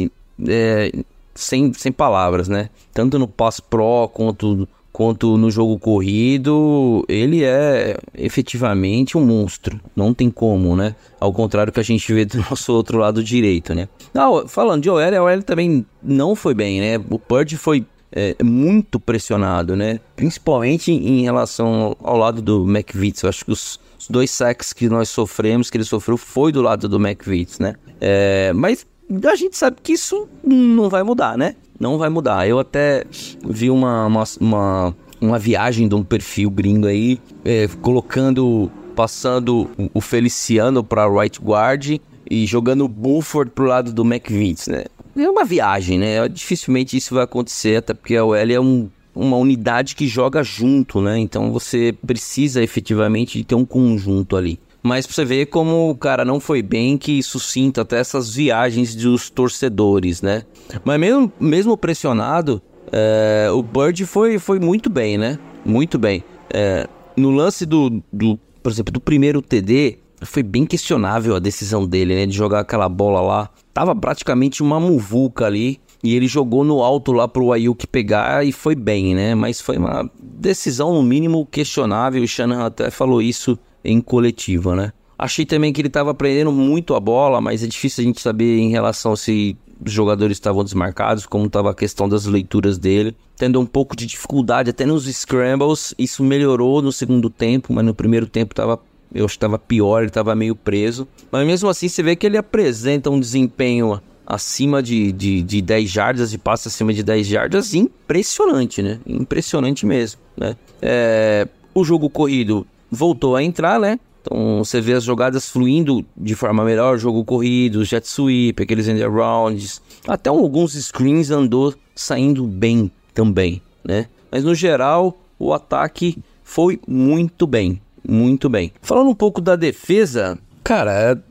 é, 0.48 0.90
sem, 1.34 1.72
sem 1.72 1.92
palavras, 1.92 2.48
né? 2.48 2.70
Tanto 2.92 3.18
no 3.18 3.28
pass 3.28 3.60
pro 3.60 4.08
quanto 4.08 4.68
quanto 4.94 5.36
no 5.36 5.50
jogo 5.50 5.76
corrido, 5.76 7.04
ele 7.08 7.42
é 7.42 7.98
efetivamente 8.16 9.18
um 9.18 9.26
monstro. 9.26 9.80
Não 9.96 10.14
tem 10.14 10.30
como, 10.30 10.76
né? 10.76 10.94
Ao 11.18 11.32
contrário 11.32 11.72
que 11.72 11.80
a 11.80 11.82
gente 11.82 12.14
vê 12.14 12.24
do 12.24 12.38
nosso 12.48 12.72
outro 12.72 12.98
lado 12.98 13.22
direito, 13.22 13.74
né? 13.74 13.88
Não, 14.14 14.46
falando 14.46 14.84
de 14.84 14.88
OL, 14.88 15.00
a 15.00 15.20
OL 15.20 15.42
também 15.42 15.84
não 16.00 16.36
foi 16.36 16.54
bem, 16.54 16.80
né? 16.80 17.04
O 17.10 17.18
Purge 17.18 17.56
foi 17.56 17.84
é, 18.12 18.36
muito 18.40 19.00
pressionado, 19.00 19.74
né? 19.74 19.98
Principalmente 20.14 20.92
em 20.92 21.22
relação 21.22 21.96
ao 22.00 22.16
lado 22.16 22.40
do 22.40 22.62
McVitz. 22.64 23.24
Eu 23.24 23.30
acho 23.30 23.44
que 23.44 23.50
os, 23.50 23.80
os 23.98 24.06
dois 24.08 24.30
sacks 24.30 24.72
que 24.72 24.88
nós 24.88 25.08
sofremos, 25.08 25.70
que 25.70 25.76
ele 25.76 25.84
sofreu, 25.84 26.16
foi 26.16 26.52
do 26.52 26.62
lado 26.62 26.88
do 26.88 27.04
McVitz, 27.04 27.58
né? 27.58 27.74
É, 28.00 28.52
mas 28.52 28.86
a 29.28 29.34
gente 29.34 29.56
sabe 29.56 29.78
que 29.82 29.94
isso 29.94 30.28
não 30.44 30.88
vai 30.88 31.02
mudar, 31.02 31.36
né? 31.36 31.56
Não 31.84 31.98
vai 31.98 32.08
mudar. 32.08 32.48
Eu 32.48 32.58
até 32.58 33.04
vi 33.46 33.70
uma, 33.70 34.06
uma, 34.06 34.24
uma, 34.40 34.96
uma 35.20 35.38
viagem 35.38 35.86
de 35.86 35.94
um 35.94 36.02
perfil 36.02 36.50
gringo 36.50 36.86
aí, 36.86 37.20
é, 37.44 37.68
colocando, 37.82 38.70
passando 38.96 39.70
o 39.92 40.00
Feliciano 40.00 40.82
para 40.82 41.06
right 41.06 41.38
guard 41.38 42.00
e 42.28 42.46
jogando 42.46 42.86
o 42.86 42.88
Buford 42.88 43.50
pro 43.50 43.66
lado 43.66 43.92
do 43.92 44.02
McVitz, 44.02 44.68
né? 44.68 44.84
É 45.14 45.28
uma 45.28 45.44
viagem, 45.44 45.98
né? 45.98 46.26
Dificilmente 46.26 46.96
isso 46.96 47.14
vai 47.14 47.24
acontecer, 47.24 47.76
até 47.76 47.92
porque 47.92 48.16
a 48.16 48.24
OL 48.24 48.34
é 48.34 48.58
um, 48.58 48.88
uma 49.14 49.36
unidade 49.36 49.94
que 49.94 50.08
joga 50.08 50.42
junto, 50.42 51.02
né? 51.02 51.18
Então 51.18 51.52
você 51.52 51.94
precisa 52.04 52.62
efetivamente 52.62 53.36
de 53.38 53.44
ter 53.44 53.54
um 53.54 53.64
conjunto 53.64 54.36
ali. 54.36 54.58
Mas 54.86 55.06
pra 55.06 55.14
você 55.14 55.24
ver 55.24 55.46
como 55.46 55.88
o 55.88 55.96
cara 55.96 56.26
não 56.26 56.38
foi 56.38 56.60
bem, 56.60 56.98
que 56.98 57.12
isso 57.12 57.40
sinta 57.40 57.80
até 57.80 57.98
essas 57.98 58.34
viagens 58.34 58.94
dos 58.94 59.30
torcedores, 59.30 60.20
né? 60.20 60.42
Mas 60.84 61.00
mesmo, 61.00 61.32
mesmo 61.40 61.74
pressionado, 61.74 62.60
é, 62.92 63.48
o 63.50 63.62
Bird 63.62 64.04
foi, 64.04 64.38
foi 64.38 64.60
muito 64.60 64.90
bem, 64.90 65.16
né? 65.16 65.38
Muito 65.64 65.98
bem. 65.98 66.22
É, 66.52 66.86
no 67.16 67.30
lance 67.30 67.64
do, 67.64 68.02
do, 68.12 68.38
por 68.62 68.70
exemplo, 68.70 68.92
do 68.92 69.00
primeiro 69.00 69.40
TD, 69.40 70.00
foi 70.20 70.42
bem 70.42 70.66
questionável 70.66 71.34
a 71.34 71.38
decisão 71.38 71.86
dele, 71.86 72.14
né? 72.14 72.26
De 72.26 72.36
jogar 72.36 72.60
aquela 72.60 72.88
bola 72.88 73.22
lá. 73.22 73.50
Tava 73.72 73.96
praticamente 73.96 74.62
uma 74.62 74.78
muvuca 74.78 75.46
ali. 75.46 75.80
E 76.02 76.14
ele 76.14 76.28
jogou 76.28 76.62
no 76.62 76.82
alto 76.82 77.12
lá 77.12 77.26
pro 77.26 77.50
Ayuk 77.50 77.86
pegar 77.86 78.46
e 78.46 78.52
foi 78.52 78.74
bem, 78.74 79.14
né? 79.14 79.34
Mas 79.34 79.62
foi 79.62 79.78
uma 79.78 80.10
decisão, 80.22 80.92
no 80.92 81.02
mínimo, 81.02 81.46
questionável. 81.46 82.22
O 82.22 82.28
Shanahan 82.28 82.66
até 82.66 82.90
falou 82.90 83.22
isso 83.22 83.58
em 83.84 84.00
coletiva, 84.00 84.74
né? 84.74 84.92
Achei 85.18 85.46
também 85.46 85.72
que 85.72 85.80
ele 85.80 85.88
estava 85.88 86.10
aprendendo 86.10 86.50
muito 86.50 86.94
a 86.94 87.00
bola, 87.00 87.40
mas 87.40 87.62
é 87.62 87.66
difícil 87.66 88.02
a 88.02 88.06
gente 88.06 88.20
saber 88.20 88.58
em 88.58 88.70
relação 88.70 89.14
se 89.14 89.56
os 89.84 89.92
jogadores 89.92 90.36
estavam 90.36 90.64
desmarcados, 90.64 91.26
como 91.26 91.46
estava 91.46 91.70
a 91.70 91.74
questão 91.74 92.08
das 92.08 92.24
leituras 92.24 92.78
dele. 92.78 93.14
Tendo 93.36 93.60
um 93.60 93.66
pouco 93.66 93.94
de 93.94 94.06
dificuldade 94.06 94.70
até 94.70 94.86
nos 94.86 95.04
scrambles. 95.04 95.94
Isso 95.98 96.24
melhorou 96.24 96.80
no 96.82 96.90
segundo 96.90 97.28
tempo, 97.30 97.72
mas 97.72 97.84
no 97.84 97.94
primeiro 97.94 98.26
tempo 98.26 98.52
estava 98.52 98.80
eu 99.14 99.24
acho 99.24 99.34
estava 99.34 99.58
pior, 99.58 100.00
ele 100.00 100.08
estava 100.08 100.34
meio 100.34 100.56
preso. 100.56 101.06
Mas 101.30 101.46
mesmo 101.46 101.68
assim, 101.68 101.88
você 101.88 102.02
vê 102.02 102.16
que 102.16 102.26
ele 102.26 102.36
apresenta 102.36 103.08
um 103.08 103.20
desempenho 103.20 104.00
acima 104.26 104.82
de, 104.82 105.12
de, 105.12 105.42
de 105.42 105.62
10 105.62 105.88
jardas 105.88 106.32
e 106.32 106.38
passa 106.38 106.68
acima 106.68 106.92
de 106.92 107.02
10 107.02 107.26
jardas 107.26 107.74
impressionante, 107.74 108.82
né? 108.82 108.98
Impressionante 109.06 109.86
mesmo, 109.86 110.20
né? 110.36 110.56
É, 110.82 111.46
o 111.72 111.84
jogo 111.84 112.10
corrido 112.10 112.66
voltou 112.90 113.36
a 113.36 113.42
entrar, 113.42 113.78
né? 113.78 113.98
Então 114.24 114.64
você 114.64 114.80
vê 114.80 114.94
as 114.94 115.04
jogadas 115.04 115.50
fluindo 115.50 116.04
de 116.16 116.34
forma 116.34 116.64
melhor, 116.64 116.98
jogo 116.98 117.24
corrido, 117.24 117.84
jet 117.84 118.08
sweep, 118.08 118.62
aqueles 118.62 118.88
end 118.88 119.02
arounds, 119.02 119.82
até 120.08 120.30
alguns 120.30 120.72
screens 120.72 121.30
andou 121.30 121.74
saindo 121.94 122.44
bem 122.46 122.90
também, 123.12 123.60
né? 123.84 124.06
Mas 124.30 124.42
no 124.42 124.54
geral, 124.54 125.18
o 125.38 125.52
ataque 125.52 126.18
foi 126.42 126.80
muito 126.88 127.46
bem, 127.46 127.80
muito 128.06 128.48
bem. 128.48 128.72
Falando 128.80 129.10
um 129.10 129.14
pouco 129.14 129.40
da 129.40 129.56
defesa, 129.56 130.38
cara, 130.62 131.22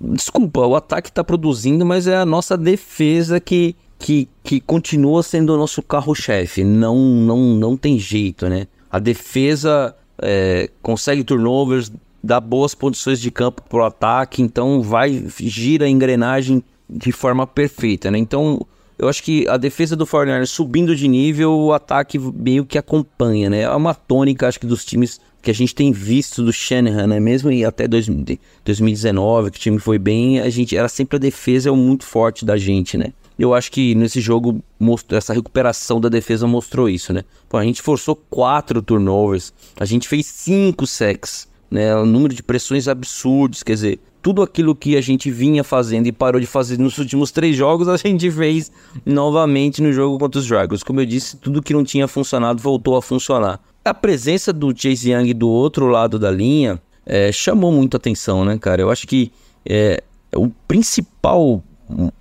desculpa, 0.00 0.60
o 0.60 0.76
ataque 0.76 1.10
tá 1.10 1.24
produzindo, 1.24 1.86
mas 1.86 2.06
é 2.06 2.16
a 2.16 2.26
nossa 2.26 2.56
defesa 2.56 3.40
que, 3.40 3.74
que, 3.98 4.28
que 4.44 4.60
continua 4.60 5.22
sendo 5.22 5.54
o 5.54 5.56
nosso 5.56 5.82
carro-chefe. 5.82 6.64
Não, 6.64 6.96
não, 6.96 7.38
não 7.54 7.76
tem 7.76 7.98
jeito, 7.98 8.48
né? 8.48 8.66
A 8.90 8.98
defesa 8.98 9.94
é, 10.20 10.70
consegue 10.82 11.24
turnovers, 11.24 11.92
dá 12.22 12.40
boas 12.40 12.74
posições 12.74 13.20
de 13.20 13.30
campo 13.30 13.62
pro 13.62 13.84
ataque, 13.84 14.42
então 14.42 14.82
vai, 14.82 15.24
gira 15.38 15.86
a 15.86 15.88
engrenagem 15.88 16.62
de 16.88 17.12
forma 17.12 17.46
perfeita, 17.46 18.10
né? 18.10 18.18
Então, 18.18 18.64
eu 18.98 19.08
acho 19.08 19.22
que 19.22 19.46
a 19.48 19.56
defesa 19.56 19.94
do 19.94 20.06
49 20.06 20.46
subindo 20.46 20.96
de 20.96 21.06
nível, 21.06 21.52
o 21.52 21.72
ataque 21.72 22.18
meio 22.18 22.64
que 22.64 22.78
acompanha, 22.78 23.50
né? 23.50 23.62
É 23.62 23.70
uma 23.70 23.94
tônica, 23.94 24.48
acho 24.48 24.58
que, 24.58 24.66
dos 24.66 24.84
times 24.84 25.20
que 25.42 25.50
a 25.50 25.54
gente 25.54 25.74
tem 25.74 25.92
visto 25.92 26.42
do 26.42 26.52
Shanahan, 26.52 27.06
né? 27.06 27.20
Mesmo 27.20 27.50
até 27.66 27.86
2019, 27.86 29.50
que 29.50 29.58
o 29.58 29.60
time 29.60 29.78
foi 29.78 29.98
bem, 29.98 30.40
a 30.40 30.48
gente 30.48 30.76
era 30.76 30.88
sempre 30.88 31.16
a 31.16 31.20
defesa 31.20 31.68
é 31.68 31.72
muito 31.72 32.04
forte 32.04 32.44
da 32.44 32.56
gente, 32.56 32.96
né? 32.96 33.12
Eu 33.38 33.52
acho 33.52 33.70
que 33.70 33.94
nesse 33.94 34.20
jogo 34.20 34.62
essa 35.10 35.34
recuperação 35.34 36.00
da 36.00 36.08
defesa 36.08 36.46
mostrou 36.46 36.88
isso, 36.88 37.12
né? 37.12 37.24
Pô, 37.48 37.58
a 37.58 37.64
gente 37.64 37.82
forçou 37.82 38.16
quatro 38.16 38.80
turnovers, 38.80 39.52
a 39.78 39.84
gente 39.84 40.08
fez 40.08 40.26
cinco 40.26 40.86
sacks, 40.86 41.46
né? 41.70 41.94
Um 41.96 42.06
número 42.06 42.34
de 42.34 42.42
pressões 42.42 42.88
absurdos, 42.88 43.62
quer 43.62 43.74
dizer, 43.74 44.00
tudo 44.22 44.42
aquilo 44.42 44.74
que 44.74 44.96
a 44.96 45.00
gente 45.00 45.30
vinha 45.30 45.62
fazendo 45.62 46.08
e 46.08 46.12
parou 46.12 46.40
de 46.40 46.48
fazer 46.48 46.78
nos 46.78 46.98
últimos 46.98 47.30
três 47.30 47.54
jogos, 47.54 47.86
a 47.88 47.96
gente 47.96 48.30
fez 48.30 48.72
novamente 49.04 49.80
no 49.82 49.92
jogo 49.92 50.18
contra 50.18 50.40
os 50.40 50.48
Dragons. 50.48 50.82
Como 50.82 51.00
eu 51.00 51.06
disse, 51.06 51.36
tudo 51.36 51.62
que 51.62 51.72
não 51.72 51.84
tinha 51.84 52.08
funcionado 52.08 52.60
voltou 52.60 52.96
a 52.96 53.02
funcionar. 53.02 53.60
A 53.84 53.94
presença 53.94 54.52
do 54.52 54.74
Chase 54.76 55.12
Young 55.12 55.32
do 55.32 55.48
outro 55.48 55.86
lado 55.86 56.18
da 56.18 56.30
linha 56.30 56.82
é, 57.04 57.30
chamou 57.30 57.70
muito 57.70 57.96
atenção, 57.96 58.44
né, 58.44 58.58
cara? 58.58 58.82
Eu 58.82 58.90
acho 58.90 59.06
que 59.06 59.30
é, 59.64 60.02
o 60.34 60.48
principal 60.66 61.62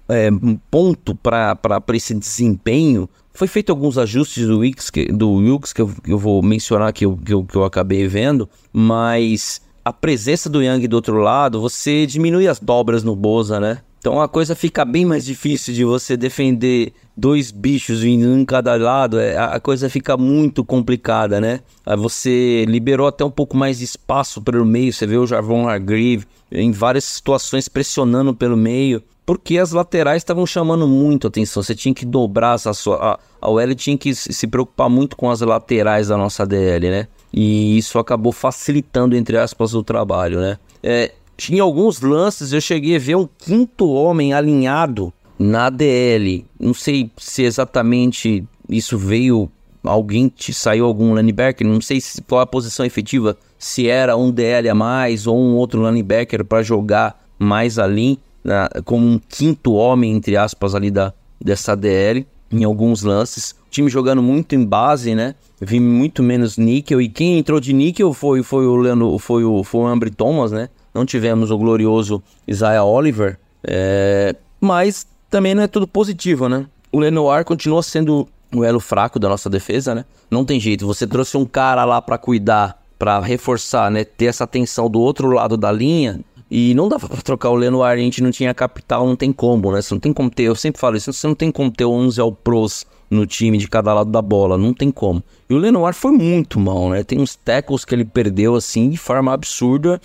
é, 0.10 0.30
ponto 0.70 1.16
para 1.16 1.58
esse 1.94 2.14
desempenho 2.14 3.10
foi 3.34 3.48
feito 3.48 3.70
alguns 3.70 3.98
ajustes 3.98 4.48
do 4.48 4.62
que, 4.94 5.12
do 5.12 5.34
Wilkes, 5.34 5.74
que 5.74 5.82
eu, 5.82 5.92
eu 6.08 6.18
vou 6.18 6.42
mencionar 6.42 6.94
que 6.94 7.06
eu, 7.06 7.18
que 7.18 7.34
eu, 7.34 7.44
que 7.44 7.56
eu 7.56 7.66
acabei 7.66 8.08
vendo, 8.08 8.50
mas 8.72 9.62
a 9.84 9.92
presença 9.92 10.50
do 10.50 10.64
Young 10.64 10.88
do 10.88 10.96
outro 10.96 11.18
lado, 11.18 11.60
você 11.60 12.06
diminui 12.06 12.48
as 12.48 12.60
dobras 12.60 13.04
no 13.04 13.16
Boza, 13.16 13.60
né? 13.60 13.80
Então 14.00 14.22
a 14.22 14.28
coisa 14.28 14.56
fica 14.56 14.86
bem 14.86 15.04
mais 15.04 15.26
difícil 15.26 15.74
de 15.74 15.84
você 15.84 16.16
defender 16.16 16.94
dois 17.18 17.52
bichos 17.52 18.02
vindo 18.02 18.38
em 18.38 18.46
cada 18.46 18.76
lado, 18.76 19.20
é, 19.20 19.36
a 19.36 19.60
coisa 19.60 19.90
fica 19.90 20.16
muito 20.16 20.64
complicada, 20.64 21.42
né? 21.42 21.60
Você 21.98 22.66
liberou 22.66 23.08
até 23.08 23.26
um 23.26 23.32
pouco 23.32 23.58
mais 23.58 23.80
de 23.80 23.84
espaço 23.84 24.42
pelo 24.42 24.64
meio, 24.64 24.94
você 24.94 25.06
vê 25.06 25.18
o 25.18 25.28
Jarvon 25.28 25.68
Hargreave 25.68 26.26
em 26.52 26.72
várias 26.72 27.04
situações 27.04 27.68
pressionando 27.68 28.34
pelo 28.34 28.56
meio, 28.56 29.04
porque 29.26 29.58
as 29.58 29.72
laterais 29.72 30.22
estavam 30.22 30.46
chamando 30.46 30.88
muito 30.88 31.28
atenção, 31.28 31.64
você 31.64 31.74
tinha 31.74 31.94
que 31.94 32.06
dobrar 32.06 32.54
a 32.54 32.74
sua... 32.74 32.98
A, 32.98 33.20
a 33.42 33.50
OL 33.50 33.76
tinha 33.76 33.98
que 33.98 34.14
se 34.14 34.48
preocupar 34.48 34.90
muito 34.90 35.16
com 35.16 35.30
as 35.30 35.42
laterais 35.42 36.10
da 36.10 36.18
nossa 36.18 36.46
DL, 36.46 36.90
né? 36.90 37.08
E 37.34 37.78
isso 37.78 37.98
acabou 37.98 38.32
facilitando, 38.32 39.16
entre 39.16 39.38
aspas, 39.38 39.74
o 39.74 39.84
trabalho, 39.84 40.40
né? 40.40 40.58
É, 40.84 41.12
em 41.50 41.60
alguns 41.60 42.02
lances 42.02 42.54
eu 42.54 42.62
cheguei 42.62 42.96
a 42.96 43.00
ver 43.00 43.16
um 43.16 43.28
quinto 43.38 43.90
homem 43.90 44.34
alinhado 44.34 45.12
na 45.38 45.70
DL. 45.70 46.46
Não 46.60 46.74
sei 46.74 47.10
se 47.18 47.44
exatamente 47.44 48.44
isso 48.70 48.98
veio. 48.98 49.50
Alguém 49.84 50.28
te 50.28 50.54
saiu 50.54 50.86
algum 50.86 51.16
linebacker, 51.16 51.68
não 51.68 51.82
sei 51.82 52.02
se, 52.02 52.22
qual 52.24 52.42
a 52.42 52.48
posição 52.48 52.84
efetiva, 52.86 53.38
se 53.60 53.88
era 53.88 54.18
um 54.18 54.32
DL 54.32 54.68
a 54.68 54.74
mais 54.74 55.28
ou 55.28 55.38
um 55.38 55.56
outro 55.56 55.86
linebacker 55.86 56.44
para 56.44 56.64
jogar 56.64 57.24
mais 57.38 57.78
ali, 57.78 58.18
na, 58.46 58.70
como 58.86 59.06
um 59.06 59.20
quinto 59.28 59.74
homem, 59.74 60.14
entre 60.14 60.38
aspas, 60.38 60.74
ali 60.74 60.90
da, 60.90 61.12
dessa 61.42 61.76
DL, 61.76 62.26
em 62.50 62.64
alguns 62.64 63.04
lances. 63.04 63.52
O 63.68 63.70
time 63.70 63.90
jogando 63.90 64.22
muito 64.22 64.56
em 64.56 64.64
base, 64.64 65.14
né? 65.14 65.36
Vi 65.60 65.82
muito 65.82 66.24
menos 66.24 66.58
níquel. 66.58 67.02
E 67.02 67.10
quem 67.10 67.38
entrou 67.38 67.60
de 67.60 67.74
níquel 67.74 68.14
foi, 68.14 68.42
foi 68.44 68.66
o 68.66 68.78
Leandro, 68.78 69.18
foi 69.18 69.44
o, 69.44 69.64
foi 69.64 69.82
o 69.82 69.88
Ambry 69.88 70.12
Thomas, 70.12 70.52
né? 70.54 70.70
não 70.96 71.06
tivemos 71.06 71.52
o 71.52 71.58
glorioso 71.58 72.24
Isaiah 72.48 72.86
Oliver, 72.86 73.38
é... 73.62 74.34
mas 74.62 75.06
também 75.30 75.54
não 75.54 75.62
é 75.62 75.68
tudo 75.68 75.86
positivo, 75.86 76.48
né? 76.48 76.66
O 76.90 77.00
Lenoir 77.00 77.44
continua 77.44 77.84
sendo 77.84 78.26
o 78.56 78.64
elo 78.64 78.80
fraco 78.80 79.20
da 79.20 79.28
nossa 79.28 79.50
defesa, 79.50 79.94
né? 79.94 80.06
Não 80.32 80.46
tem 80.46 80.58
jeito, 80.58 80.88
você 80.88 81.06
trouxe 81.06 81.36
um 81.36 81.46
cara 81.46 81.84
lá 81.84 82.02
para 82.02 82.18
cuidar, 82.18 82.82
para 82.98 83.20
reforçar, 83.20 83.92
né? 83.92 84.06
Ter 84.06 84.28
essa 84.28 84.46
atenção 84.46 84.90
do 84.90 85.02
outro 85.02 85.30
lado 85.32 85.58
da 85.58 85.70
linha, 85.70 86.22
e 86.50 86.74
não 86.74 86.88
dava 86.88 87.08
pra 87.08 87.22
trocar 87.22 87.50
o 87.50 87.56
Lenoir, 87.56 87.94
a 87.94 87.98
gente 87.98 88.22
não 88.22 88.32
tinha 88.32 88.54
capital, 88.54 89.08
não 89.08 89.16
tem 89.16 89.32
como, 89.32 89.72
né? 89.72 89.82
Você 89.82 89.94
não 89.94 90.00
tem 90.00 90.14
como 90.14 90.30
ter, 90.30 90.44
eu 90.44 90.56
sempre 90.56 90.80
falo 90.80 90.96
isso, 90.96 91.12
você 91.12 91.28
não 91.28 91.36
tem 91.36 91.52
como 91.52 91.72
ter 91.72 91.86
11 91.86 92.20
ao 92.22 92.32
pros 92.32 92.86
no 93.10 93.26
time 93.26 93.58
de 93.58 93.68
cada 93.68 93.94
lado 93.94 94.12
da 94.12 94.22
bola, 94.22 94.58
não 94.58 94.74
tem 94.74 94.92
como. 94.92 95.24
E 95.50 95.54
o 95.54 95.58
Lenoir 95.58 95.94
foi 95.94 96.12
muito 96.12 96.60
mal, 96.60 96.90
né? 96.90 97.04
Tem 97.04 97.20
uns 97.20 97.36
tackles 97.36 97.86
que 97.86 97.94
ele 97.94 98.06
perdeu 98.06 98.56
assim 98.56 98.90
de 98.90 98.98
forma 98.98 99.34
absurda 99.34 100.00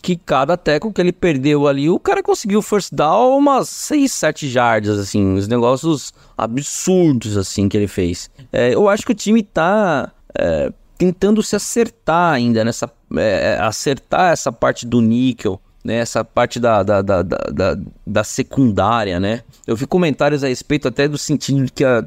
que 0.00 0.16
cada 0.16 0.56
teco 0.56 0.92
que 0.92 1.00
ele 1.00 1.12
perdeu 1.12 1.68
ali, 1.68 1.88
o 1.90 1.98
cara 1.98 2.22
conseguiu 2.22 2.62
first 2.62 2.92
down 2.92 3.36
umas 3.36 3.68
6, 3.68 4.10
7 4.10 4.48
jardas, 4.48 4.98
assim, 4.98 5.34
os 5.34 5.46
negócios 5.46 6.12
absurdos, 6.36 7.36
assim, 7.36 7.68
que 7.68 7.76
ele 7.76 7.86
fez. 7.86 8.30
É, 8.52 8.74
eu 8.74 8.88
acho 8.88 9.04
que 9.04 9.12
o 9.12 9.14
time 9.14 9.42
tá 9.42 10.10
é, 10.36 10.72
tentando 10.96 11.42
se 11.42 11.54
acertar 11.54 12.32
ainda 12.32 12.64
nessa... 12.64 12.90
É, 13.16 13.58
acertar 13.60 14.32
essa 14.32 14.52
parte 14.52 14.86
do 14.86 15.00
níquel, 15.00 15.60
né, 15.84 15.96
essa 15.96 16.24
parte 16.24 16.60
da, 16.60 16.82
da, 16.82 17.02
da, 17.02 17.22
da, 17.22 17.78
da 18.06 18.24
secundária, 18.24 19.18
né? 19.18 19.42
Eu 19.66 19.74
vi 19.74 19.86
comentários 19.86 20.44
a 20.44 20.48
respeito 20.48 20.88
até 20.88 21.08
do 21.08 21.18
sentido 21.18 21.64
de 21.64 21.72
que 21.72 21.84
a 21.84 22.04